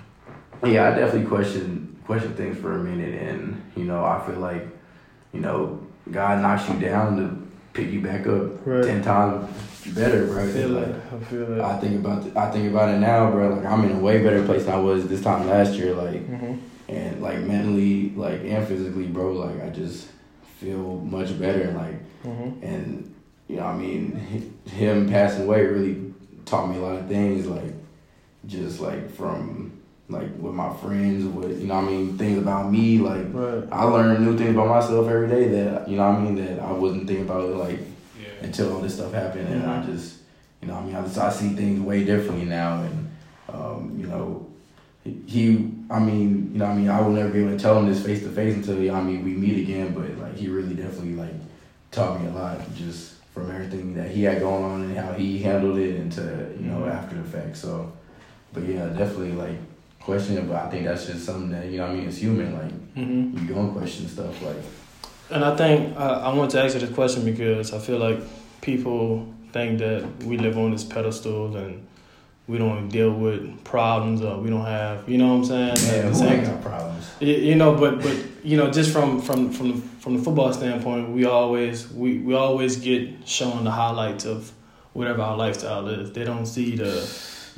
yeah, 0.65 0.89
I 0.89 0.99
definitely 0.99 1.29
question 1.29 2.01
question 2.07 2.35
things 2.35 2.57
for 2.59 2.81
a 2.81 2.83
minute, 2.83 3.23
and 3.23 3.63
you 3.77 3.85
know, 3.85 4.03
I 4.07 4.25
feel 4.27 4.37
like, 4.41 4.67
you 5.35 5.41
know, 5.41 5.87
God 6.11 6.41
knocks 6.41 6.67
you 6.71 6.81
down 6.81 7.17
to 7.19 7.47
pick 7.75 7.93
you 7.93 8.01
back 8.01 8.27
up 8.27 8.67
Right. 8.67 8.85
ten 8.85 9.03
times 9.03 9.47
better, 9.87 10.27
bro. 10.27 10.45
I 10.45 10.53
feel 10.53 10.69
like, 10.71 10.87
it. 10.89 11.03
I 11.13 11.25
feel 11.25 11.53
it. 11.53 11.61
I 11.61 11.79
think 11.81 12.05
about 12.05 12.37
I 12.37 12.51
think 12.51 12.71
about 12.71 12.95
it 12.95 12.99
now, 12.99 13.31
bro. 13.31 13.55
Like 13.55 13.65
I'm 13.65 13.85
in 13.85 13.97
a 13.97 13.99
way 13.99 14.23
better 14.23 14.45
place 14.45 14.65
than 14.65 14.75
I 14.75 14.79
was 14.81 15.07
this 15.09 15.23
time 15.23 15.47
last 15.49 15.75
year. 15.75 15.95
Like 15.95 16.27
hmm 16.27 16.55
and 16.89 17.21
like 17.21 17.41
mentally, 17.41 18.11
like 18.11 18.41
and 18.45 18.67
physically, 18.67 19.07
bro. 19.07 19.33
Like 19.33 19.63
I 19.63 19.69
just 19.71 20.09
feel 20.59 20.97
much 21.01 21.39
better. 21.39 21.63
And 21.63 21.77
like 21.77 22.03
hmm 22.23 22.65
and 22.65 23.15
you 23.49 23.57
know, 23.57 23.67
I 23.67 23.75
mean, 23.77 24.61
him 24.67 25.09
passing 25.09 25.45
away 25.45 25.65
really 25.67 26.13
taught 26.45 26.69
me 26.69 26.77
a 26.79 26.81
lot 26.81 26.97
of 26.97 27.09
things. 27.09 27.47
Like 27.47 27.75
just 28.47 28.81
like 28.81 29.11
from 29.11 29.73
like 30.09 30.29
with 30.39 30.55
my 30.55 30.73
friends, 30.77 31.25
with 31.27 31.61
you 31.61 31.67
know, 31.67 31.75
I 31.75 31.83
mean, 31.83 32.17
things 32.17 32.39
about 32.39 32.71
me. 32.73 32.99
Like 32.99 33.27
Right. 33.33 33.65
I 33.71 33.85
learn 33.85 34.25
new 34.25 34.37
things 34.37 34.51
about 34.51 34.69
myself 34.69 35.09
every 35.09 35.29
day 35.29 35.49
that 35.49 35.89
you 35.89 35.97
know, 35.97 36.05
I 36.05 36.19
mean, 36.19 36.37
that 36.37 36.61
I 36.61 36.73
wasn't 36.73 37.07
thinking 37.07 37.27
about 37.27 37.49
like. 37.51 37.81
Until 38.41 38.73
all 38.75 38.81
this 38.81 38.95
stuff 38.95 39.13
happened, 39.13 39.49
and 39.49 39.65
I 39.65 39.81
Mhm. 39.83 39.87
just, 39.93 40.19
you 40.63 40.69
know, 40.69 40.75
I 40.75 40.85
mean, 40.85 40.95
I, 40.95 41.03
just, 41.03 41.19
I 41.19 41.31
see 41.31 41.51
things 41.51 41.81
way 41.81 42.05
differently 42.05 42.45
now, 42.47 42.83
and 42.83 43.09
um, 43.53 43.97
you 43.99 44.07
know, 44.07 44.47
he, 45.27 45.71
I 45.91 45.99
mean, 45.99 46.51
you 46.53 46.59
know, 46.59 46.67
I 46.67 46.75
mean, 46.75 46.89
I 46.89 47.01
will 47.01 47.13
never 47.13 47.31
be 47.31 47.41
able 47.41 47.53
to 47.53 47.59
tell 47.59 47.79
him 47.79 47.89
this 47.89 48.05
face 48.05 48.23
to 48.23 48.29
face 48.29 48.55
until, 48.57 48.95
I 48.95 49.01
mean, 49.03 49.25
we 49.25 49.31
meet 49.33 49.59
again, 49.63 49.95
but 49.95 50.19
like, 50.19 50.37
he 50.37 50.49
really 50.49 50.75
definitely 50.75 51.15
like 51.15 51.33
taught 51.91 52.21
me 52.21 52.29
a 52.29 52.33
lot 52.33 52.59
just 52.75 53.15
from 53.33 53.51
everything 53.51 53.95
that 53.95 54.11
he 54.11 54.25
had 54.25 54.41
going 54.41 54.65
on 54.65 54.83
and 54.83 54.97
how 54.99 55.13
he 55.13 55.39
handled 55.39 55.79
it 55.79 55.97
into, 55.97 56.21
you 56.61 56.67
know, 56.67 56.81
Mhm. 56.81 56.93
after 56.93 57.17
the 57.17 57.23
fact. 57.25 57.57
So, 57.57 57.91
but 58.53 58.65
yeah, 58.65 58.87
definitely 58.89 59.33
like 59.33 59.57
questioning, 60.01 60.47
but 60.47 60.57
I 60.57 60.69
think 60.71 60.85
that's 60.85 61.07
just 61.07 61.25
something 61.25 61.51
that 61.53 61.67
you 61.71 61.79
know, 61.79 61.87
I 61.87 61.95
mean, 61.95 62.07
it's 62.07 62.19
human. 62.19 62.53
Like 62.55 62.73
hmm 62.95 63.37
you 63.39 63.55
gonna 63.55 63.73
question 63.73 64.09
stuff, 64.09 64.43
like 64.43 64.57
And 65.31 65.45
I 65.45 65.57
think 65.57 65.97
uh, 65.97 66.21
I 66.25 66.33
want 66.35 66.51
to 66.53 66.63
ask 66.63 66.75
you 66.75 66.81
this 66.81 66.95
question 66.95 67.25
because 67.25 67.73
I 67.73 67.79
feel 67.79 67.99
like 67.99 68.19
people 68.61 69.27
think 69.53 69.79
that 69.81 70.07
we 70.25 70.39
live 70.39 70.57
on 70.59 70.71
this 70.73 70.85
pedestal 70.85 71.57
and 71.57 71.87
we 72.47 72.57
don't 72.57 72.89
deal 72.89 73.13
with 73.13 73.63
problems 73.65 74.23
or 74.23 74.39
we 74.39 74.49
don't 74.49 74.65
have, 74.65 75.07
you 75.09 75.19
know 75.19 75.29
what 75.37 75.51
I'm 75.51 75.77
saying? 75.77 76.05
Yeah, 76.07 76.13
same 76.15 76.29
ain't 76.33 76.47
got 76.47 76.63
problems? 76.63 77.11
Y- 77.21 77.27
You 77.27 77.57
know, 77.57 77.75
but 77.75 78.01
but 78.03 78.17
you 78.43 78.57
know, 78.57 78.71
just 78.71 78.91
from 78.91 79.21
from 79.21 79.51
from 79.53 79.73
the, 79.73 79.77
from 80.01 80.17
the 80.17 80.23
football 80.23 80.51
standpoint, 80.55 81.11
we 81.11 81.27
always 81.27 81.91
we, 81.93 82.19
we 82.21 82.35
always 82.35 82.77
get 82.77 83.29
shown 83.29 83.65
the 83.65 83.71
highlights 83.71 84.25
of 84.25 84.51
whatever 84.95 85.21
our 85.21 85.37
lifestyle 85.37 85.89
is. 85.89 86.13
They 86.13 86.25
don't 86.25 86.47
see 86.47 86.75
the 86.77 87.07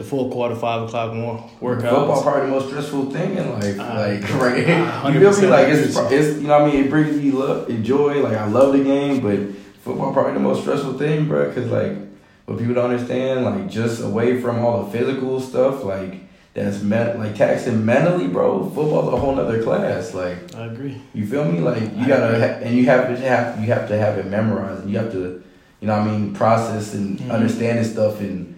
the 0.01 0.07
full 0.07 0.31
quarter, 0.31 0.57
five 0.57 0.89
o'clock 0.89 1.13
more 1.13 1.47
workout. 1.61 1.91
Football 1.95 2.23
probably 2.23 2.47
the 2.47 2.53
most 2.53 2.69
stressful 2.69 3.11
thing 3.11 3.37
in 3.37 3.53
life. 3.53 3.79
Uh, 3.79 3.85
like 3.85 4.33
uh, 4.35 4.39
right, 4.39 5.13
you 5.15 5.21
feel 5.31 5.43
me? 5.43 5.47
Like 5.47 5.69
it's, 5.69 5.95
it's 5.95 6.41
you 6.41 6.49
know 6.49 6.61
what 6.63 6.71
I 6.71 6.73
mean. 6.73 6.85
It 6.85 6.91
brings 6.91 7.15
me 7.21 7.31
love, 7.31 7.69
joy. 7.83 8.23
Like 8.23 8.35
I 8.39 8.47
love 8.47 8.73
the 8.73 8.83
game, 8.83 9.21
but 9.21 9.55
football 9.83 10.15
probably 10.15 10.33
the 10.33 10.41
most 10.41 10.63
stressful 10.63 10.95
thing, 10.95 11.29
bro. 11.29 11.49
Because 11.49 11.71
like 11.71 11.99
what 12.47 12.59
people 12.59 12.73
don't 12.73 12.91
understand, 12.91 13.45
like 13.45 13.69
just 13.69 14.03
away 14.03 14.41
from 14.41 14.65
all 14.65 14.85
the 14.85 14.91
physical 14.91 15.39
stuff, 15.39 15.85
like 15.85 16.15
that's 16.55 16.81
meant 16.81 17.19
like 17.19 17.35
taxing 17.37 17.85
mentally, 17.85 18.27
bro. 18.27 18.65
Football's 18.71 19.13
a 19.13 19.19
whole 19.19 19.35
nother 19.35 19.63
class. 19.63 20.15
Like 20.15 20.55
I 20.55 20.65
agree. 20.65 20.99
you 21.13 21.27
feel 21.27 21.45
me? 21.45 21.61
Like 21.61 21.83
you 21.95 22.07
gotta 22.07 22.39
ha- 22.39 22.61
and 22.65 22.75
you 22.75 22.87
have 22.87 23.07
to 23.09 23.19
have 23.19 23.61
you 23.61 23.67
have 23.67 23.87
to 23.89 23.99
have 23.99 24.17
it 24.17 24.25
memorized. 24.29 24.81
And 24.81 24.91
you 24.91 24.97
have 24.97 25.13
to, 25.13 25.43
you 25.83 25.87
know, 25.89 25.99
what 25.99 26.09
I 26.09 26.11
mean, 26.11 26.33
process 26.33 26.95
and 26.95 27.19
Mhm. 27.19 27.31
understand 27.31 27.79
this 27.81 27.93
stuff 27.93 28.23
in 28.23 28.50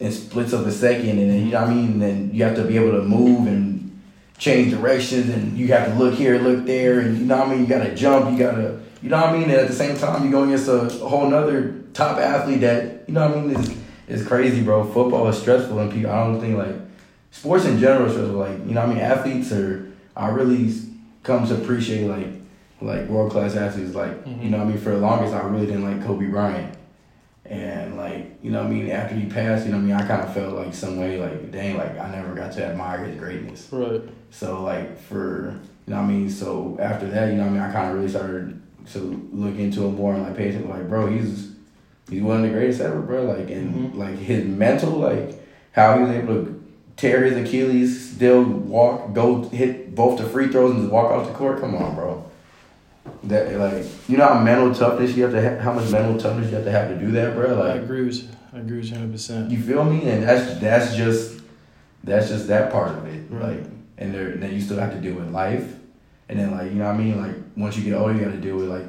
in 0.00 0.10
splits 0.12 0.52
of 0.52 0.66
a 0.66 0.72
second. 0.72 1.18
And 1.18 1.30
then 1.30 1.46
you 1.46 1.52
know 1.52 1.60
what 1.60 1.70
I 1.70 1.74
mean. 1.74 1.92
And 1.92 2.02
then 2.02 2.30
you 2.32 2.42
have 2.44 2.56
to 2.56 2.64
be 2.64 2.76
able 2.76 2.92
to 2.92 3.02
move 3.02 3.46
and 3.46 4.00
change 4.38 4.72
directions. 4.72 5.28
And 5.30 5.56
you 5.56 5.68
have 5.68 5.88
to 5.88 5.94
look 5.94 6.14
here, 6.14 6.38
look 6.38 6.64
there, 6.66 7.00
and 7.00 7.18
you 7.18 7.24
know 7.26 7.38
what 7.38 7.48
I 7.48 7.50
mean. 7.50 7.60
You 7.60 7.66
gotta 7.66 7.94
jump. 7.94 8.32
You 8.32 8.38
gotta, 8.38 8.80
you 9.02 9.08
know 9.10 9.18
what 9.20 9.28
I 9.30 9.32
mean. 9.34 9.42
And 9.44 9.52
at 9.52 9.68
the 9.68 9.74
same 9.74 9.96
time, 9.96 10.22
you're 10.22 10.32
going 10.32 10.50
against 10.52 10.68
a, 10.68 10.82
a 11.04 11.08
whole 11.08 11.28
nother 11.28 11.76
top 11.92 12.18
athlete 12.18 12.60
that 12.62 13.04
you 13.06 13.14
know 13.14 13.28
what 13.28 13.38
I 13.38 13.40
mean 13.42 13.56
is 13.56 13.76
is 14.08 14.26
crazy, 14.26 14.62
bro. 14.62 14.84
Football 14.84 15.28
is 15.28 15.38
stressful, 15.38 15.78
and 15.78 15.92
people. 15.92 16.10
I 16.10 16.24
don't 16.26 16.40
think 16.40 16.56
like 16.56 16.74
sports 17.30 17.64
in 17.64 17.78
general 17.78 18.06
is 18.06 18.12
stressful. 18.12 18.36
Like 18.38 18.58
you 18.66 18.72
know, 18.74 18.80
what 18.80 18.90
I 18.90 18.94
mean, 18.94 18.98
athletes 19.02 19.52
are. 19.52 19.86
I 20.16 20.28
really 20.28 20.72
come 21.22 21.46
to 21.46 21.54
appreciate 21.54 22.06
like 22.08 22.26
like 22.80 23.06
world 23.08 23.30
class 23.32 23.54
athletes. 23.56 23.94
Like 23.94 24.24
Mhm. 24.24 24.42
you 24.44 24.50
know, 24.50 24.58
what 24.58 24.66
I 24.66 24.70
mean, 24.70 24.78
for 24.78 24.90
the 24.90 24.98
longest, 24.98 25.34
I 25.34 25.42
really 25.46 25.66
didn't 25.66 25.84
like 25.84 26.04
Kobe 26.04 26.26
Bryant, 26.26 26.74
and 27.50 27.96
like 27.96 28.38
you 28.42 28.50
know, 28.50 28.62
what 28.62 28.68
I 28.68 28.74
mean, 28.74 28.90
after 28.90 29.14
he 29.16 29.26
passed, 29.26 29.66
you 29.66 29.72
know, 29.72 29.78
what 29.78 29.82
I 29.84 29.86
mean, 29.86 29.96
I 29.96 30.06
kind 30.06 30.22
of 30.22 30.32
felt 30.32 30.54
like 30.54 30.72
some 30.72 30.98
way 30.98 31.18
like 31.20 31.50
dang, 31.50 31.76
like 31.76 31.98
I 31.98 32.10
never 32.10 32.34
got 32.34 32.52
to 32.52 32.64
admire 32.64 33.04
his 33.04 33.18
greatness. 33.18 33.68
Right. 33.72 34.02
So 34.30 34.62
like 34.62 34.98
for 34.98 35.58
you 35.86 35.94
know 35.94 35.96
what 35.96 36.02
I 36.04 36.06
mean. 36.06 36.30
So 36.30 36.78
after 36.80 37.08
that, 37.10 37.26
you 37.30 37.34
know 37.34 37.42
what 37.42 37.50
I 37.50 37.52
mean. 37.54 37.60
I 37.62 37.72
kind 37.72 37.90
of 37.90 37.96
really 37.96 38.08
started 38.08 38.62
to 38.92 39.28
look 39.32 39.56
into 39.56 39.84
him 39.84 39.96
more 39.96 40.14
and 40.14 40.22
like 40.22 40.36
pay 40.36 40.48
attention. 40.48 40.70
Like 40.70 40.88
bro, 40.88 41.08
he's 41.08 41.52
he's 42.08 42.22
one 42.22 42.36
of 42.36 42.42
the 42.42 42.48
greatest 42.50 42.80
ever, 42.80 43.00
bro. 43.00 43.24
Like 43.24 43.50
and 43.50 43.92
Mhm. 43.94 43.96
like 43.96 44.16
his 44.18 44.44
mental, 44.44 44.90
like 44.92 45.34
how 45.72 45.96
he 45.96 46.02
was 46.04 46.12
able 46.12 46.34
to 46.44 46.64
tear 46.96 47.24
his 47.24 47.36
Achilles, 47.36 48.12
still 48.12 48.42
walk, 48.44 49.12
go 49.12 49.42
hit 49.48 49.94
both 49.94 50.18
the 50.18 50.24
free 50.24 50.48
throws 50.48 50.72
and 50.72 50.80
just 50.82 50.92
walk 50.92 51.10
off 51.10 51.26
the 51.26 51.32
court. 51.34 51.60
Come 51.60 51.74
on, 51.74 51.94
bro. 51.96 52.24
That 53.24 53.54
like 53.58 53.84
you 54.08 54.16
know 54.16 54.26
how 54.28 54.38
mental 54.42 54.74
toughness 54.74 55.14
you 55.14 55.22
have 55.24 55.32
to 55.32 55.42
ha- 55.42 55.62
how 55.62 55.72
much 55.74 55.90
mental 55.90 56.18
toughness 56.18 56.48
you 56.50 56.56
have 56.56 56.64
to 56.64 56.70
have 56.70 56.88
to 56.88 56.96
do 56.98 57.10
that, 57.12 57.34
bro. 57.34 57.54
Like 57.54 57.72
I 57.72 57.76
agree 57.76 58.04
with. 58.06 58.34
I 58.52 58.58
agree 58.58 58.78
with 58.78 58.86
you 58.86 58.92
100. 58.92 59.12
percent 59.12 59.50
you 59.50 59.60
feel 59.62 59.84
me? 59.84 60.08
And 60.08 60.22
that's 60.22 60.58
that's 60.58 60.96
just 60.96 61.40
that's 62.02 62.28
just 62.28 62.48
that 62.48 62.72
part 62.72 62.96
of 62.96 63.06
it. 63.06 63.24
Right. 63.30 63.58
Like 63.60 63.66
and 63.98 64.14
there 64.14 64.36
then 64.36 64.52
you 64.54 64.60
still 64.60 64.78
have 64.78 64.92
to 64.92 65.00
deal 65.00 65.14
with 65.14 65.30
life. 65.30 65.74
And 66.30 66.38
then 66.38 66.52
like, 66.52 66.70
you 66.70 66.76
know 66.78 66.86
what 66.86 66.94
I 66.94 66.98
mean? 66.98 67.20
Like 67.20 67.36
once 67.56 67.76
you 67.76 67.84
get 67.84 67.94
older 67.94 68.14
you 68.14 68.24
gotta 68.24 68.38
deal 68.38 68.56
with 68.56 68.68
like 68.68 68.86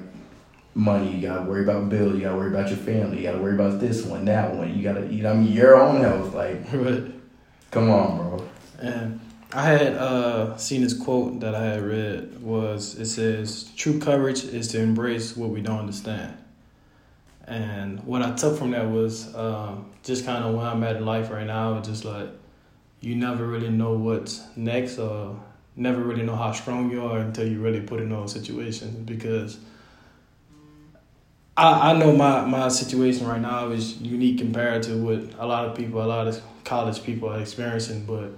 money, 0.75 1.13
you 1.13 1.27
gotta 1.27 1.41
worry 1.41 1.63
about 1.63 1.89
bills, 1.89 2.13
you 2.15 2.21
gotta 2.21 2.38
worry 2.38 2.50
about 2.53 2.69
your 2.69 2.77
family, 2.77 3.17
you 3.17 3.23
gotta 3.23 3.39
worry 3.39 3.55
about 3.55 3.81
this 3.81 4.05
one, 4.05 4.23
that 4.25 4.55
one, 4.55 4.73
you 4.73 4.81
gotta 4.81 5.05
you 5.07 5.23
know 5.23 5.29
what 5.33 5.39
I 5.39 5.41
mean, 5.41 5.51
your 5.51 5.75
own 5.75 6.00
health. 6.00 6.33
Like, 6.33 6.61
Right. 6.71 7.03
come 7.69 7.89
on, 7.89 8.17
bro. 8.17 8.47
And 8.79 9.19
I 9.53 9.63
had 9.63 9.96
uh, 9.96 10.55
seen 10.55 10.81
this 10.81 10.93
quote 10.93 11.41
that 11.41 11.55
I 11.55 11.65
had 11.65 11.81
read 11.81 12.41
was 12.41 12.96
it 12.98 13.08
says 13.08 13.70
true 13.75 14.00
courage 14.00 14.46
is 14.46 14.70
to 14.70 14.79
embrace 14.79 15.36
what 15.36 15.50
we 15.50 15.62
don't 15.62 15.79
understand. 15.79 16.38
And 17.48 18.01
what 18.05 18.22
I 18.22 18.31
took 18.31 18.58
from 18.58 18.72
that 18.72 18.89
was 18.89 19.34
um, 19.36 19.91
just 20.03 20.25
kind 20.25 20.46
of 20.46 20.55
where 20.55 20.67
I'm 20.67 20.81
at 20.84 20.96
in 20.96 21.05
life 21.05 21.29
right 21.29 21.46
now. 21.46 21.81
Just 21.81 22.05
like 22.05 22.29
you 23.01 23.15
never 23.15 23.46
really 23.46 23.70
know 23.70 23.93
what's 23.93 24.41
next, 24.55 24.98
or 25.00 25.38
never 25.75 26.01
really 26.01 26.24
know 26.24 26.36
how 26.36 26.53
strong 26.53 26.89
you 26.89 27.05
are 27.05 27.20
until 27.20 27.46
you 27.46 27.60
really 27.60 27.81
put 27.81 28.00
in 28.00 28.10
those 28.10 28.31
situations. 28.31 28.96
Because 29.05 29.58
I, 31.58 31.91
I 31.91 31.98
know 31.98 32.13
my, 32.15 32.46
my 32.46 32.70
situation 32.70 33.27
right 33.27 33.41
now 33.41 33.70
is 33.72 33.98
unique 34.01 34.38
compared 34.38 34.84
to 34.84 34.96
what 34.96 35.34
a 35.38 35.46
lot 35.46 35.65
of 35.65 35.75
people, 35.75 36.01
a 36.01 36.05
lot 36.05 36.27
of 36.27 36.41
college 36.63 37.03
people 37.03 37.27
are 37.27 37.41
experiencing. 37.41 38.05
But 38.05 38.31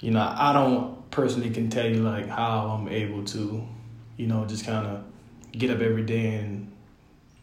you 0.00 0.10
know, 0.10 0.34
I 0.36 0.52
don't 0.52 1.10
personally 1.10 1.50
can 1.50 1.68
tell 1.70 1.86
you 1.86 2.02
like 2.02 2.28
how 2.28 2.68
I'm 2.68 2.88
able 2.88 3.24
to, 3.24 3.66
you 4.16 4.26
know, 4.26 4.44
just 4.46 4.64
kind 4.64 4.86
of 4.86 5.04
get 5.52 5.70
up 5.70 5.80
every 5.80 6.02
day 6.02 6.36
and 6.36 6.70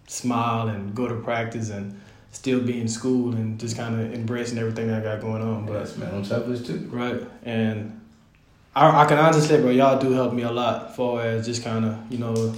smile 0.08 0.70
and 0.70 0.96
go 0.96 1.08
to 1.08 1.16
practice 1.16 1.70
and 1.70 2.00
still 2.32 2.62
be 2.62 2.80
in 2.80 2.88
school 2.88 3.34
and 3.34 3.60
just 3.60 3.76
kind 3.76 4.00
of 4.00 4.14
embracing 4.14 4.58
everything 4.58 4.90
I 4.90 5.02
got 5.02 5.22
going 5.22 5.42
on. 5.42 5.66
But 5.66 5.74
But 5.74 5.80
that's 5.80 5.98
mental 5.98 6.24
toughness 6.24 6.66
too. 6.66 6.90
right, 6.92 7.22
and 7.44 8.00
I, 8.76 9.04
I 9.04 9.06
can 9.06 9.18
honestly 9.18 9.48
say, 9.48 9.62
bro, 9.62 9.72
y'all 9.72 10.00
do 10.00 10.12
help 10.12 10.34
me 10.34 10.44
a 10.44 10.52
lot, 10.52 10.96
far 10.96 11.22
as 11.22 11.46
just 11.46 11.64
kind 11.64 11.86
of 11.86 12.12
you 12.12 12.18
know 12.20 12.54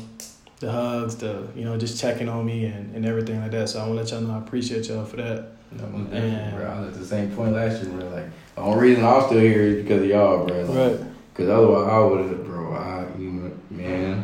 the 0.59 0.71
hugs, 0.71 1.15
the 1.17 1.47
you 1.55 1.63
know 1.65 1.77
just 1.77 1.99
checking 1.99 2.27
on 2.29 2.45
me 2.45 2.65
and, 2.65 2.95
and 2.95 3.05
everything 3.05 3.39
like 3.41 3.51
that. 3.51 3.69
So 3.69 3.79
I 3.79 3.87
want 3.87 3.93
to 3.95 4.03
let 4.03 4.11
y'all 4.11 4.21
know 4.21 4.35
I 4.35 4.39
appreciate 4.39 4.87
y'all 4.87 5.05
for 5.05 5.17
that. 5.17 5.51
No, 5.71 5.85
And- 5.85 6.55
bro. 6.55 6.65
I 6.67 6.79
was 6.81 6.89
at 6.95 6.99
the 6.99 7.05
same 7.05 7.31
point 7.31 7.53
last 7.53 7.83
year, 7.83 7.91
bro. 7.93 8.09
Like 8.09 8.25
the 8.55 8.61
only 8.61 8.89
reason 8.89 9.05
I'm 9.05 9.21
still 9.25 9.39
here 9.39 9.61
is 9.61 9.83
because 9.83 10.01
of 10.01 10.07
y'all, 10.09 10.45
bro. 10.45 10.61
Like, 10.63 10.69
Right. 10.99 10.99
Cause 11.35 11.47
otherwise 11.47 11.87
I 11.89 11.99
would 11.99 12.19
have, 12.29 12.45
bro. 12.45 12.73
I, 12.73 13.05
you 13.17 13.31
know, 13.31 13.51
man, 13.69 14.23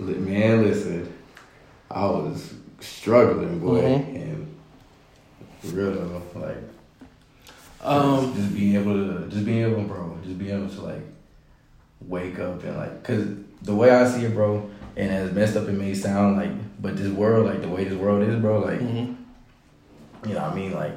Man, 0.00 0.64
listen, 0.64 1.12
I 1.90 2.04
was 2.06 2.54
struggling, 2.80 3.58
boy, 3.60 3.80
Mhm. 3.80 4.14
and 4.16 4.56
for 5.60 5.68
real 5.76 5.92
though, 5.92 6.22
like 6.40 6.56
Um, 7.82 8.34
just 8.34 8.54
being 8.54 8.74
able 8.76 8.94
to, 8.94 9.28
just 9.28 9.44
being 9.44 9.62
able, 9.70 9.82
bro, 9.82 10.16
just 10.24 10.38
being 10.38 10.50
able 10.56 10.68
to 10.68 10.80
like 10.80 11.02
wake 12.06 12.38
up 12.40 12.64
and 12.64 12.76
like, 12.76 13.04
cause 13.04 13.24
the 13.62 13.74
way 13.74 13.90
I 13.90 14.08
see 14.08 14.24
it, 14.24 14.34
bro, 14.34 14.68
and 14.96 15.10
as 15.10 15.32
messed 15.32 15.56
up 15.56 15.68
it 15.68 15.72
may 15.72 15.94
sound, 15.94 16.36
like, 16.36 16.50
but 16.80 16.96
this 16.96 17.08
world, 17.10 17.46
like 17.46 17.60
the 17.62 17.68
way 17.68 17.84
this 17.84 17.98
world 17.98 18.22
is, 18.22 18.36
bro, 18.40 18.60
like, 18.60 18.80
mhm. 18.80 19.16
you 20.26 20.34
know, 20.34 20.40
what 20.42 20.52
I 20.52 20.54
mean, 20.54 20.72
like, 20.72 20.94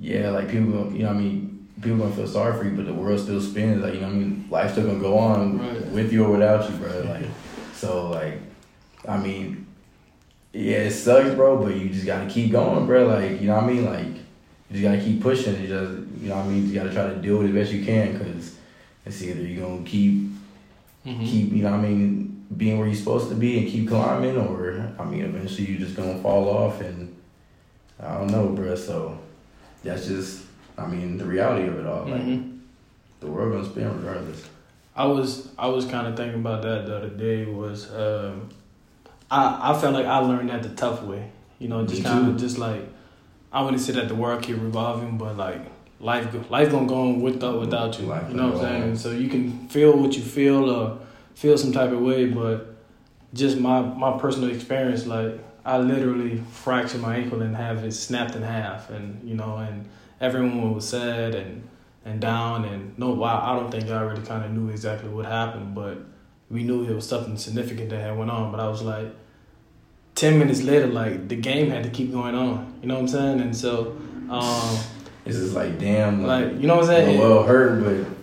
yeah, 0.00 0.30
like 0.30 0.48
people, 0.48 0.70
gonna- 0.84 0.96
you 0.96 1.02
know, 1.02 1.08
what 1.08 1.16
I 1.16 1.20
mean, 1.20 1.66
people 1.82 1.98
gonna 1.98 2.14
feel 2.14 2.26
sorry 2.26 2.56
for 2.56 2.64
you, 2.64 2.76
but 2.76 2.86
the 2.86 2.94
world 2.94 3.18
still 3.20 3.40
spins, 3.40 3.82
like, 3.82 3.94
you 3.94 4.00
know, 4.00 4.06
what 4.06 4.14
I 4.14 4.18
mean, 4.18 4.44
life's 4.50 4.72
still 4.72 4.86
gonna 4.86 4.98
go 5.00 5.16
on 5.18 5.58
Right. 5.58 5.86
with 5.92 6.12
you 6.12 6.24
or 6.24 6.32
without 6.32 6.68
you, 6.70 6.76
bro, 6.76 7.00
like, 7.12 7.24
so 7.74 8.10
like, 8.10 8.34
I 9.08 9.16
mean, 9.16 9.66
yeah, 10.52 10.78
it 10.78 10.90
sucks, 10.92 11.34
bro, 11.34 11.62
but 11.62 11.76
you 11.76 11.88
just 11.88 12.06
gotta 12.06 12.26
keep 12.28 12.52
going, 12.52 12.86
bro, 12.86 13.06
like, 13.06 13.40
you 13.40 13.46
know 13.48 13.54
what 13.56 13.64
I 13.64 13.66
mean, 13.72 13.84
like, 13.84 14.06
you 14.06 14.72
just 14.72 14.82
gotta 14.82 15.00
keep 15.00 15.20
pushing. 15.22 15.60
You 15.62 15.66
just, 15.68 15.92
you 16.22 16.28
know 16.28 16.36
what 16.36 16.44
I 16.46 16.48
mean, 16.48 16.68
you 16.68 16.74
gotta 16.74 16.92
try 16.92 17.06
to 17.08 17.16
do 17.16 17.40
it 17.42 17.48
as 17.48 17.54
best 17.54 17.72
you 17.72 17.84
can, 17.84 18.18
cause 18.18 18.54
it's 19.06 19.22
either 19.22 19.40
you're 19.42 19.66
gonna 19.66 19.82
keep 19.84 20.28
Mhm. 21.06 21.24
keep, 21.24 21.52
you 21.52 21.62
know 21.62 21.70
what 21.70 21.80
I 21.80 21.88
mean, 21.88 22.17
being 22.56 22.78
where 22.78 22.86
you're 22.86 22.96
supposed 22.96 23.28
to 23.28 23.34
be 23.34 23.58
and 23.58 23.68
keep 23.68 23.88
climbing, 23.88 24.36
or 24.36 24.92
I 24.98 25.04
mean, 25.04 25.24
eventually 25.24 25.68
you're 25.70 25.80
just 25.80 25.96
gonna 25.96 26.18
fall 26.18 26.48
off, 26.48 26.80
and 26.80 27.14
I 28.00 28.14
don't 28.18 28.28
know, 28.30 28.48
bruh. 28.48 28.76
So 28.78 29.18
that's 29.84 30.06
just, 30.06 30.44
I 30.76 30.86
mean, 30.86 31.18
the 31.18 31.24
reality 31.24 31.68
of 31.68 31.78
it 31.78 31.86
all. 31.86 32.06
Like 32.06 32.22
Mhm. 32.22 32.58
the 33.20 33.26
world 33.26 33.52
gonna 33.52 33.64
spin 33.64 33.88
regardless. 33.96 34.48
I 34.96 35.04
was 35.06 35.48
I 35.58 35.68
was 35.68 35.84
kind 35.84 36.06
of 36.06 36.16
thinking 36.16 36.40
about 36.40 36.62
that 36.62 36.86
the 36.86 36.96
other 36.96 37.08
day. 37.10 37.44
Was 37.44 37.92
um, 37.92 38.48
I 39.30 39.70
I 39.70 39.78
felt 39.78 39.94
like 39.94 40.06
I 40.06 40.18
learned 40.18 40.50
that 40.50 40.62
the 40.62 40.70
tough 40.70 41.02
way. 41.02 41.30
You 41.58 41.68
know, 41.68 41.84
just 41.86 42.02
kind 42.04 42.28
of 42.28 42.36
just 42.36 42.58
like 42.58 42.82
I 43.52 43.62
wouldn't 43.62 43.82
say 43.82 43.92
that 43.92 44.08
the 44.08 44.14
world 44.14 44.42
keep 44.42 44.56
revolving, 44.60 45.18
but 45.18 45.36
like 45.36 45.60
life 46.00 46.32
life 46.50 46.70
gonna 46.70 46.86
go 46.86 47.02
on 47.02 47.20
with 47.20 47.42
or 47.42 47.58
without 47.58 47.98
you. 48.00 48.06
Life 48.06 48.24
you 48.30 48.36
know 48.36 48.48
what 48.48 48.64
I'm 48.64 48.96
saying? 48.96 48.96
so 48.98 49.10
you 49.12 49.28
can 49.28 49.68
feel 49.68 49.96
what 49.96 50.16
you 50.16 50.22
feel 50.22 50.70
or 50.70 50.98
feel 51.38 51.56
some 51.56 51.70
type 51.72 51.92
of 51.92 52.00
way, 52.00 52.26
but 52.26 52.74
just 53.32 53.58
my 53.58 53.80
my 53.80 54.18
personal 54.18 54.50
experience, 54.50 55.06
like 55.06 55.38
I 55.64 55.78
literally 55.78 56.42
fractured 56.50 57.00
my 57.00 57.16
ankle 57.16 57.42
and 57.42 57.54
have 57.56 57.84
it 57.84 57.92
snapped 57.92 58.34
in 58.34 58.42
half, 58.42 58.90
and 58.90 59.26
you 59.28 59.36
know, 59.36 59.56
and 59.58 59.86
everyone 60.20 60.74
was 60.74 60.88
sad 60.88 61.34
and 61.36 61.62
and 62.04 62.20
down, 62.20 62.64
and 62.64 62.98
no, 62.98 63.10
wow, 63.10 63.40
I 63.48 63.54
don't 63.58 63.70
think 63.70 63.88
I 63.88 64.00
really 64.00 64.26
kind 64.26 64.44
of 64.44 64.50
knew 64.50 64.68
exactly 64.70 65.10
what 65.10 65.26
happened, 65.26 65.74
but 65.74 65.98
we 66.50 66.62
knew 66.64 66.82
it 66.84 66.94
was 66.94 67.06
something 67.08 67.36
significant 67.36 67.90
that 67.90 68.00
had 68.00 68.16
went 68.18 68.30
on. 68.30 68.50
But 68.50 68.58
I 68.60 68.68
was 68.68 68.82
like, 68.82 69.08
ten 70.16 70.38
minutes 70.40 70.62
later, 70.62 70.88
like 70.88 71.28
the 71.28 71.36
game 71.36 71.70
had 71.70 71.84
to 71.84 71.90
keep 71.90 72.10
going 72.10 72.34
on. 72.34 72.74
You 72.82 72.88
know 72.88 72.94
what 72.94 73.02
I'm 73.02 73.08
saying? 73.08 73.40
And 73.40 73.56
so, 73.56 73.96
um, 74.28 74.78
It's 75.24 75.36
just 75.36 75.54
like 75.54 75.78
damn, 75.78 76.24
like 76.24 76.52
you 76.60 76.66
know 76.66 76.76
what 76.76 76.90
I'm 76.90 76.90
saying? 76.90 77.18
well 77.20 77.44
hurt, 77.44 77.84
but 77.84 78.17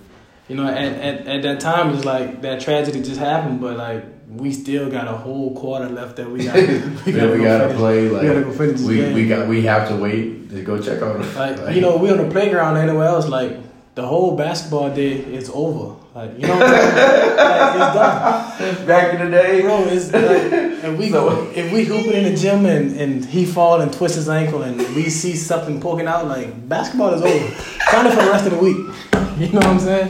You 0.48 0.56
know, 0.56 0.68
at, 0.68 0.78
at, 0.78 1.28
at 1.28 1.42
that 1.42 1.60
time, 1.60 1.96
it's 1.96 2.06
like 2.06 2.42
that 2.42 2.62
tragedy 2.62 3.02
just 3.02 3.20
happened, 3.20 3.62
but 3.62 3.78
like 3.78 4.06
we 4.28 4.52
still 4.52 4.90
got 4.92 5.08
a 5.08 5.12
whole 5.12 5.56
quarter 5.56 5.90
left 5.90 6.18
that 6.18 6.30
we 6.30 6.46
got. 6.46 6.56
we 7.06 7.12
gotta, 7.12 7.32
we 7.32 7.44
gotta 7.44 7.74
play. 7.74 8.10
Like 8.10 8.22
we 8.22 8.28
gotta 8.28 8.42
go 8.42 8.52
finish 8.52 8.80
this 8.80 8.88
we 8.88 8.96
game. 8.98 9.14
we 9.14 9.28
got 9.28 9.48
we 9.48 9.62
have 9.64 9.90
to 9.90 9.96
wait 9.96 10.50
to 10.52 10.64
go 10.64 10.82
check 10.82 11.02
on 11.02 11.22
them. 11.22 11.36
like, 11.36 11.76
you 11.76 11.82
know, 11.82 11.98
we 11.98 12.12
on 12.12 12.18
the 12.18 12.30
playground 12.30 12.78
anywhere 12.78 13.08
else. 13.08 13.28
Like 13.28 13.58
the 13.96 14.06
whole 14.06 14.36
basketball 14.36 14.94
day 14.94 15.14
is 15.14 15.50
over. 15.54 15.96
Like 16.16 16.32
you 16.40 16.48
know, 16.48 16.56
what 16.58 16.64
I'm 16.64 16.76
saying? 16.80 17.36
like, 17.36 17.76
it's 17.76 18.78
done, 18.78 18.88
back 18.88 19.14
in 19.20 19.26
the 19.26 19.32
day, 19.38 19.62
bro. 19.64 19.84
It's 19.84 20.14
like 20.14 20.24
if 20.24 20.98
we 20.98 21.10
So- 21.10 21.52
if 21.54 21.74
we 21.74 21.84
hooping 21.84 22.14
in 22.14 22.24
the 22.34 22.36
gym 22.38 22.66
and, 22.66 22.96
and 22.98 23.26
he 23.26 23.44
fall 23.46 23.82
and 23.82 23.92
twist 23.92 24.16
his 24.16 24.30
ankle 24.30 24.62
and 24.62 24.78
we 24.96 25.10
see 25.10 25.36
something 25.36 25.82
poking 25.82 26.08
out, 26.08 26.28
like 26.28 26.70
basketball 26.70 27.14
is 27.14 27.22
over. 27.22 27.56
Kind 27.92 28.08
of 28.08 28.14
for 28.14 28.24
the 28.24 28.32
rest 28.32 28.46
of 28.48 28.54
the 28.54 28.60
week. 28.60 28.78
You 29.38 29.50
know 29.50 29.60
what 29.60 29.68
I'm 29.68 29.80
saying? 29.80 30.08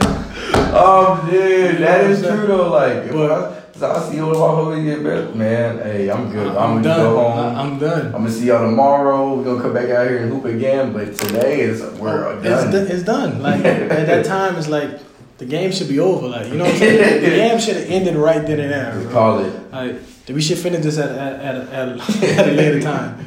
Oh, 0.72 1.26
dude, 1.28 1.78
that 1.78 2.04
is 2.04 2.20
true 2.22 2.46
though. 2.46 2.70
Like, 2.70 3.10
But- 3.10 3.32
I, 3.32 3.62
so 3.76 3.90
I 3.90 3.98
see 4.08 4.20
all 4.20 4.30
of 4.30 4.38
my 4.38 4.46
homies 4.78 4.84
get 4.84 5.02
better, 5.02 5.34
man. 5.34 5.78
Hey, 5.78 6.08
I'm 6.08 6.30
good. 6.30 6.46
I'm, 6.46 6.56
I'm 6.56 6.82
gonna 6.82 6.82
done. 6.84 7.00
go 7.00 7.16
home. 7.28 7.38
I- 7.56 7.60
I'm 7.60 7.78
done. 7.80 8.06
I'm 8.06 8.12
gonna 8.12 8.30
see 8.30 8.46
y'all 8.46 8.64
tomorrow. 8.70 9.34
We're 9.34 9.42
gonna 9.44 9.60
come 9.60 9.74
back 9.74 9.90
out 9.90 10.06
here 10.08 10.18
and 10.22 10.30
hoop 10.32 10.44
again. 10.44 10.92
But 10.92 11.16
today 11.18 11.60
is 11.62 11.82
we're 11.98 12.28
oh, 12.28 12.38
It's, 12.38 12.44
done. 12.44 12.70
do- 12.70 12.86
it's 12.94 13.02
done. 13.02 13.42
Like 13.42 13.64
at 13.64 14.06
that 14.06 14.24
time, 14.24 14.54
it's 14.56 14.68
like 14.68 14.90
the 15.38 15.46
game 15.46 15.70
should 15.72 15.88
be 15.88 15.98
over. 16.00 16.28
Like 16.28 16.48
you 16.48 16.54
know 16.54 16.64
what 16.64 16.72
I'm 16.74 16.78
saying? 16.78 17.20
The 17.22 17.28
game 17.42 17.58
should 17.60 17.76
have 17.76 17.90
ended 17.90 18.16
right 18.16 18.46
then 18.46 18.60
and 18.60 18.70
there. 18.72 19.00
Bro. 19.02 19.12
call 19.12 19.38
it. 19.40 19.72
Like 19.72 19.96
we 20.28 20.40
should 20.42 20.58
finish 20.58 20.82
this 20.82 20.98
at 20.98 21.10
at 21.10 21.40
at, 21.40 21.72
at, 21.72 22.22
at 22.38 22.48
a 22.48 22.52
later 22.52 22.80
time. 22.80 23.24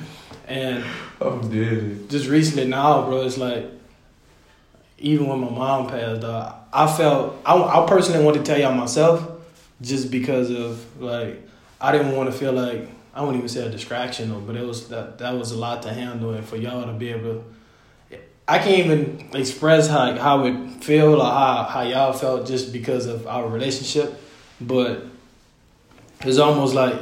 And 0.47 0.83
Oh, 1.21 1.41
dude. 1.41 2.09
just 2.09 2.27
recently 2.29 2.65
now, 2.65 3.05
bro, 3.05 3.21
it's 3.25 3.37
like 3.37 3.65
even 4.97 5.27
when 5.27 5.39
my 5.39 5.49
mom 5.49 5.87
passed, 5.87 6.23
uh, 6.23 6.53
I 6.73 6.87
felt 6.91 7.37
I, 7.45 7.55
I 7.55 7.85
personally 7.87 8.23
want 8.23 8.37
to 8.37 8.43
tell 8.43 8.59
y'all 8.59 8.73
myself, 8.73 9.29
just 9.81 10.11
because 10.11 10.49
of 10.49 11.01
like 11.01 11.41
I 11.79 11.91
didn't 11.91 12.15
want 12.15 12.31
to 12.31 12.37
feel 12.37 12.53
like 12.53 12.89
I 13.13 13.21
wouldn't 13.21 13.37
even 13.37 13.49
say 13.49 13.65
a 13.65 13.69
distraction, 13.69 14.29
though, 14.29 14.39
but 14.39 14.55
it 14.55 14.65
was 14.65 14.87
that 14.89 15.17
that 15.19 15.31
was 15.37 15.51
a 15.51 15.57
lot 15.57 15.81
to 15.83 15.93
handle, 15.93 16.31
and 16.31 16.45
for 16.45 16.57
y'all 16.57 16.85
to 16.85 16.93
be 16.93 17.09
able 17.09 17.33
to, 17.33 17.43
I 18.49 18.57
can't 18.57 18.79
even 18.79 19.29
express 19.33 19.87
how 19.87 20.17
how 20.17 20.45
it 20.45 20.83
feel 20.83 21.21
or 21.21 21.23
how 21.23 21.63
how 21.69 21.81
y'all 21.83 22.13
felt 22.13 22.47
just 22.47 22.73
because 22.73 23.05
of 23.05 23.27
our 23.27 23.47
relationship, 23.47 24.19
but 24.59 25.05
it's 26.21 26.39
almost 26.39 26.73
like 26.73 26.99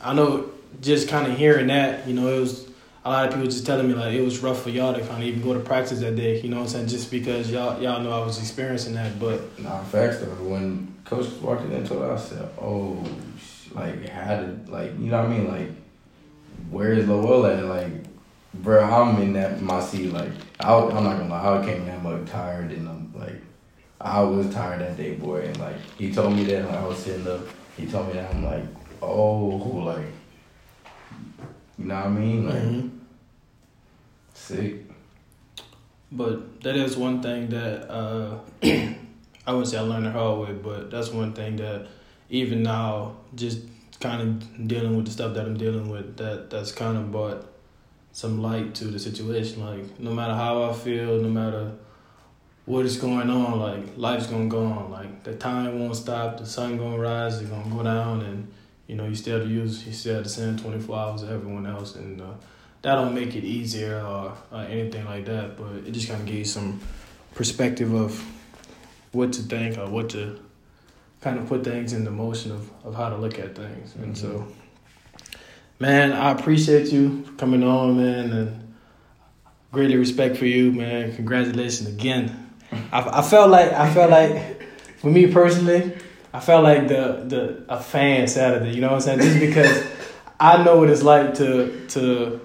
I 0.00 0.14
know 0.14 0.50
just 0.80 1.08
kind 1.08 1.30
of 1.30 1.36
hearing 1.36 1.66
that, 1.66 2.08
you 2.08 2.14
know, 2.14 2.28
it 2.28 2.40
was 2.40 2.66
a 3.04 3.10
lot 3.10 3.26
of 3.26 3.34
people 3.34 3.46
just 3.46 3.66
telling 3.66 3.88
me 3.88 3.94
like 3.94 4.14
it 4.14 4.22
was 4.22 4.38
rough 4.38 4.62
for 4.62 4.70
y'all 4.70 4.94
to 4.94 5.00
kind 5.00 5.22
of 5.22 5.28
even 5.28 5.42
go 5.42 5.52
to 5.52 5.60
practice 5.60 6.00
that 6.00 6.16
day. 6.16 6.40
You 6.40 6.48
know 6.48 6.56
what 6.56 6.62
I'm 6.62 6.68
saying? 6.68 6.88
Just 6.88 7.10
because 7.10 7.50
y'all 7.50 7.80
y'all 7.82 8.00
know 8.00 8.12
I 8.12 8.24
was 8.24 8.38
experiencing 8.38 8.94
that, 8.94 9.18
but 9.20 9.58
Nah, 9.60 9.82
facts 9.82 10.20
though. 10.20 10.26
When 10.48 10.94
coach 11.04 11.28
walked 11.42 11.70
into 11.70 12.02
it, 12.02 12.10
I 12.10 12.16
said, 12.16 12.48
"Oh, 12.58 13.04
like 13.72 14.08
how 14.08 14.40
did 14.40 14.70
like 14.70 14.92
you 14.98 15.10
know 15.10 15.18
what 15.18 15.30
I 15.30 15.36
mean? 15.36 15.48
Like, 15.48 15.70
where 16.70 16.94
is 16.94 17.06
Lowell 17.06 17.44
at? 17.44 17.64
Like, 17.64 17.92
bro, 18.54 18.82
I'm 18.82 19.20
in 19.22 19.32
that 19.34 19.60
my 19.62 19.80
seat. 19.80 20.12
Like, 20.12 20.30
I, 20.60 20.74
I'm 20.74 21.04
not 21.04 21.16
gonna 21.18 21.28
lie, 21.28 21.58
I 21.60 21.64
came 21.64 21.82
in 21.82 21.86
that 21.86 22.02
much 22.02 22.28
tired 22.28 22.70
and 22.72 22.88
I'm 22.88 23.12
like, 23.18 23.40
I 24.00 24.20
was 24.22 24.52
tired 24.52 24.80
that 24.80 24.96
day, 24.96 25.14
boy. 25.14 25.42
And 25.42 25.58
like, 25.58 25.76
he 25.98 26.12
told 26.12 26.34
me 26.34 26.44
that 26.44 26.66
and 26.66 26.76
I 26.76 26.84
was 26.86 26.98
sitting 26.98 27.26
up. 27.26 27.40
He 27.76 27.86
told 27.86 28.08
me 28.08 28.14
that 28.14 28.34
I'm 28.34 28.44
like, 28.44 28.64
oh, 29.02 29.56
like, 29.84 30.06
you 31.78 31.84
know 31.86 31.94
what 31.94 32.04
I 32.06 32.08
mean? 32.08 32.46
Like, 32.46 32.62
Mhm. 32.62 32.90
sick. 34.34 34.74
but 36.12 36.60
that 36.62 36.76
is 36.76 36.96
one 36.96 37.22
thing 37.22 37.48
that 37.50 37.88
uh, 37.90 38.38
I 38.62 39.52
wouldn't 39.52 39.68
say 39.68 39.78
I 39.78 39.82
learned 39.82 40.06
the 40.06 40.10
hard 40.10 40.40
way, 40.48 40.52
but 40.54 40.90
that's 40.90 41.08
one 41.10 41.32
thing 41.32 41.56
that 41.56 41.86
even 42.28 42.62
now, 42.62 43.16
just 43.34 43.60
kind 44.00 44.20
of 44.22 44.68
dealing 44.68 44.96
with 44.96 45.06
the 45.06 45.12
stuff 45.12 45.34
that 45.34 45.46
I'm 45.46 45.56
dealing 45.56 45.88
with, 45.88 46.16
that 46.18 46.50
that's 46.50 46.72
kind 46.72 46.96
of 46.96 47.10
brought 47.12 47.46
some 48.12 48.42
light 48.42 48.74
to 48.76 48.84
the 48.86 48.98
situation. 48.98 49.64
Like 49.64 49.98
no 49.98 50.12
matter 50.12 50.34
how 50.34 50.64
I 50.64 50.72
feel, 50.72 51.20
no 51.20 51.28
matter 51.28 51.72
what 52.66 52.86
is 52.86 52.96
going 52.96 53.30
on, 53.30 53.58
like 53.58 53.96
life's 53.96 54.26
gonna 54.26 54.48
go 54.48 54.64
on. 54.64 54.90
Like 54.90 55.24
the 55.24 55.34
time 55.34 55.78
won't 55.78 55.96
stop, 55.96 56.38
the 56.38 56.46
sun 56.46 56.76
gonna 56.76 56.98
rise, 56.98 57.40
it's 57.40 57.50
gonna 57.50 57.74
go 57.74 57.82
down, 57.82 58.22
and 58.22 58.52
you 58.86 58.96
know 58.96 59.06
you 59.06 59.14
still 59.14 59.38
have 59.38 59.48
to 59.48 59.52
use, 59.52 59.86
you 59.86 59.92
still 59.92 60.16
have 60.16 60.24
the 60.24 60.30
same 60.30 60.56
twenty 60.56 60.80
four 60.80 60.98
hours 60.98 61.22
as 61.22 61.30
everyone 61.30 61.66
else, 61.66 61.96
and 61.96 62.20
uh, 62.20 62.32
that 62.82 62.94
don't 62.94 63.14
make 63.14 63.34
it 63.34 63.44
easier 63.44 64.00
or, 64.00 64.34
or 64.52 64.60
anything 64.62 65.04
like 65.04 65.24
that. 65.26 65.56
But 65.56 65.86
it 65.86 65.92
just 65.92 66.08
kind 66.08 66.20
of 66.20 66.26
gives 66.26 66.38
you 66.38 66.44
some 66.44 66.80
perspective 67.34 67.92
of 67.92 68.24
what 69.12 69.32
to 69.34 69.42
think 69.42 69.78
or 69.78 69.88
what 69.88 70.10
to 70.10 70.38
kind 71.20 71.38
of 71.38 71.46
put 71.46 71.64
things 71.64 71.92
into 71.92 72.10
motion 72.10 72.52
of, 72.52 72.70
of 72.84 72.94
how 72.94 73.10
to 73.10 73.16
look 73.16 73.38
at 73.38 73.54
things. 73.54 73.94
And 73.96 74.16
so, 74.16 74.46
man, 75.80 76.12
I 76.12 76.30
appreciate 76.30 76.92
you 76.92 77.24
coming 77.38 77.64
on, 77.64 77.96
man, 77.96 78.30
and 78.32 78.74
greatly 79.72 79.96
respect 79.96 80.36
for 80.36 80.46
you, 80.46 80.70
man. 80.72 81.14
Congratulations 81.16 81.88
again. 81.88 82.50
I, 82.92 83.18
I 83.20 83.22
felt 83.22 83.50
like 83.50 83.72
I 83.72 83.92
felt 83.92 84.10
like 84.10 84.62
for 84.98 85.08
me 85.08 85.32
personally, 85.32 85.92
I 86.32 86.38
felt 86.40 86.62
like 86.62 86.86
the 86.86 87.24
the 87.26 87.64
a 87.68 87.80
fan 87.80 88.28
Saturday. 88.28 88.70
You 88.72 88.80
know 88.80 88.88
what 88.88 88.94
I'm 88.96 89.18
saying? 89.18 89.20
Just 89.20 89.40
because 89.40 89.84
I 90.38 90.62
know 90.62 90.76
what 90.78 90.90
it's 90.90 91.02
like 91.02 91.34
to 91.34 91.86
to 91.88 92.40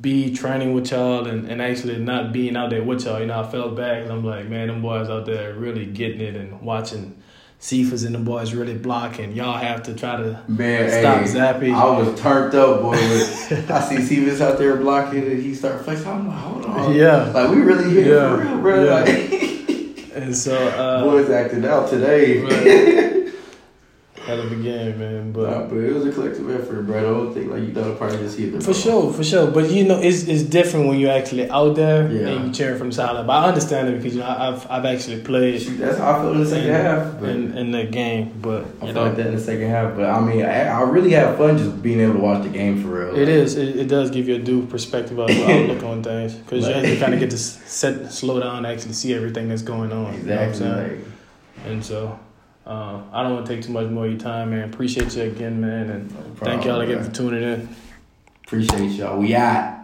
be 0.00 0.34
training 0.34 0.72
with 0.72 0.90
y'all 0.90 1.26
and, 1.26 1.48
and 1.50 1.60
actually 1.60 1.98
not 1.98 2.32
being 2.32 2.56
out 2.56 2.70
there 2.70 2.82
with 2.82 3.04
y'all. 3.04 3.20
You 3.20 3.26
know, 3.26 3.40
I 3.40 3.50
felt 3.50 3.76
bad 3.76 4.02
'cause 4.02 4.10
I'm 4.10 4.24
like, 4.24 4.48
man, 4.48 4.68
them 4.68 4.80
boys 4.80 5.10
out 5.10 5.26
there 5.26 5.54
really 5.54 5.84
getting 5.84 6.20
it 6.22 6.34
and 6.34 6.62
watching 6.62 7.14
Cephas 7.62 8.02
and 8.02 8.12
the 8.12 8.18
boys 8.18 8.52
really 8.54 8.74
blocking. 8.76 9.32
Y'all 9.36 9.56
have 9.56 9.84
to 9.84 9.94
try 9.94 10.16
to 10.16 10.42
Man, 10.48 10.90
Stop 10.90 11.18
hey, 11.18 11.70
Zappy. 11.70 11.72
I 11.72 11.96
was 11.96 12.20
turned 12.20 12.52
up, 12.56 12.82
boy. 12.82 12.94
I 12.96 13.80
see 13.80 14.02
Stevens 14.04 14.40
out 14.40 14.58
there 14.58 14.76
blocking, 14.78 15.22
and 15.22 15.40
he 15.40 15.54
start 15.54 15.84
flexing. 15.84 16.08
I'm 16.08 16.26
like, 16.26 16.38
hold 16.38 16.64
on, 16.66 16.92
Yeah. 16.92 17.30
like 17.30 17.50
we 17.50 17.58
really 17.62 17.88
here 17.90 18.16
Yeah. 18.16 18.36
for 18.36 18.42
real, 18.42 18.60
bro. 18.60 18.84
Yeah. 18.84 18.94
Like, 19.04 20.12
and 20.16 20.36
so 20.36 20.56
uh 20.56 21.04
boys 21.04 21.30
acting 21.30 21.64
out 21.64 21.88
today. 21.88 23.20
Right. 24.28 24.38
hell 24.38 24.40
of 24.46 24.52
a 24.52 24.56
game, 24.56 24.98
man. 24.98 25.32
But 25.32 25.50
Nah, 25.50 25.66
but 25.66 25.76
it 25.78 25.92
was 25.92 26.06
a 26.06 26.12
collective 26.12 26.48
effort, 26.50 26.82
bro. 26.86 27.00
The 27.02 27.14
whole 27.14 27.30
thing, 27.34 27.50
like 27.50 27.62
you 27.62 27.72
thought, 27.74 27.98
probably 27.98 28.18
just 28.18 28.38
hit 28.38 28.52
the 28.52 28.60
For 28.60 28.66
ball. 28.66 28.74
sure, 28.74 29.12
for 29.12 29.24
sure. 29.24 29.50
But 29.50 29.70
you 29.70 29.84
know, 29.84 29.98
it's 30.00 30.24
it's 30.24 30.42
different 30.42 30.86
when 30.88 30.98
you're 31.00 31.10
actually 31.12 31.50
out 31.50 31.74
there 31.76 32.10
Yeah. 32.10 32.28
and 32.28 32.46
you 32.46 32.52
cheer 32.52 32.76
from 32.76 32.88
the 32.90 32.94
sideline. 32.94 33.26
But 33.26 33.32
I 33.32 33.48
understand 33.48 33.88
it 33.88 33.96
because 33.98 34.14
you 34.14 34.20
know 34.20 34.28
I've 34.28 34.64
I've 34.70 34.84
actually 34.84 35.20
played 35.22 35.60
Shoot, 35.62 35.78
that's 35.78 35.98
how 35.98 36.10
I 36.12 36.14
felt 36.22 36.34
in 36.36 36.40
the 36.40 36.46
second 36.46 36.68
in, 36.68 36.74
half. 36.74 37.22
In, 37.22 37.58
in 37.58 37.70
the 37.72 37.84
game. 37.84 38.32
But 38.40 38.64
I 38.80 38.86
you 38.86 38.92
felt 38.92 39.06
like 39.08 39.16
that 39.16 39.26
in 39.26 39.34
the 39.34 39.40
second 39.40 39.68
half. 39.70 39.96
But 39.96 40.04
I 40.06 40.20
mean, 40.20 40.44
I, 40.44 40.64
I 40.68 40.82
really 40.82 41.10
had 41.10 41.36
fun 41.36 41.58
just 41.58 41.82
being 41.82 42.00
able 42.00 42.14
to 42.14 42.20
watch 42.20 42.42
the 42.44 42.48
game 42.50 42.82
for 42.82 42.88
real. 42.88 43.16
it 43.16 43.28
is 43.28 43.56
it, 43.56 43.76
it 43.76 43.88
does 43.88 44.10
give 44.10 44.28
you 44.28 44.36
a 44.36 44.38
due 44.38 44.66
perspective 44.66 45.18
of 45.18 45.30
how 45.30 45.52
outlook 45.52 45.82
on 45.92 46.02
things 46.02 46.34
because 46.34 46.64
you 46.66 46.72
Like- 46.72 46.84
actually 46.84 46.98
kind 46.98 47.14
of 47.14 47.20
get 47.20 47.30
to 47.30 47.38
set 47.82 48.12
slow 48.12 48.38
down, 48.40 48.58
and 48.58 48.66
actually 48.66 48.92
see 48.94 49.14
everything 49.14 49.48
that's 49.48 49.62
going 49.62 49.92
on. 49.92 50.14
You 50.14 50.22
know 50.22 50.34
what 50.36 50.42
I'm 50.42 50.48
Exactly. 50.50 50.58
saying? 50.58 51.04
Like, 51.04 51.66
And 51.72 51.84
so. 51.84 52.18
Uh, 52.66 53.02
I 53.12 53.22
don't 53.22 53.34
want 53.34 53.46
to 53.46 53.54
take 53.54 53.64
too 53.64 53.72
much 53.72 53.88
more 53.90 54.04
of 54.06 54.10
your 54.12 54.20
time, 54.20 54.50
man. 54.50 54.68
Appreciate 54.72 55.14
you 55.16 55.22
again, 55.24 55.60
man, 55.60 55.90
and 55.90 56.10
no 56.10 56.20
thank 56.36 56.64
y'all 56.64 56.76
problem, 56.76 56.80
again 56.82 56.96
bro. 56.98 57.04
for 57.06 57.12
tuning 57.14 57.42
in. 57.42 57.68
Appreciate 58.44 58.90
y'all. 58.92 59.18
We 59.18 59.34
out. 59.34 59.81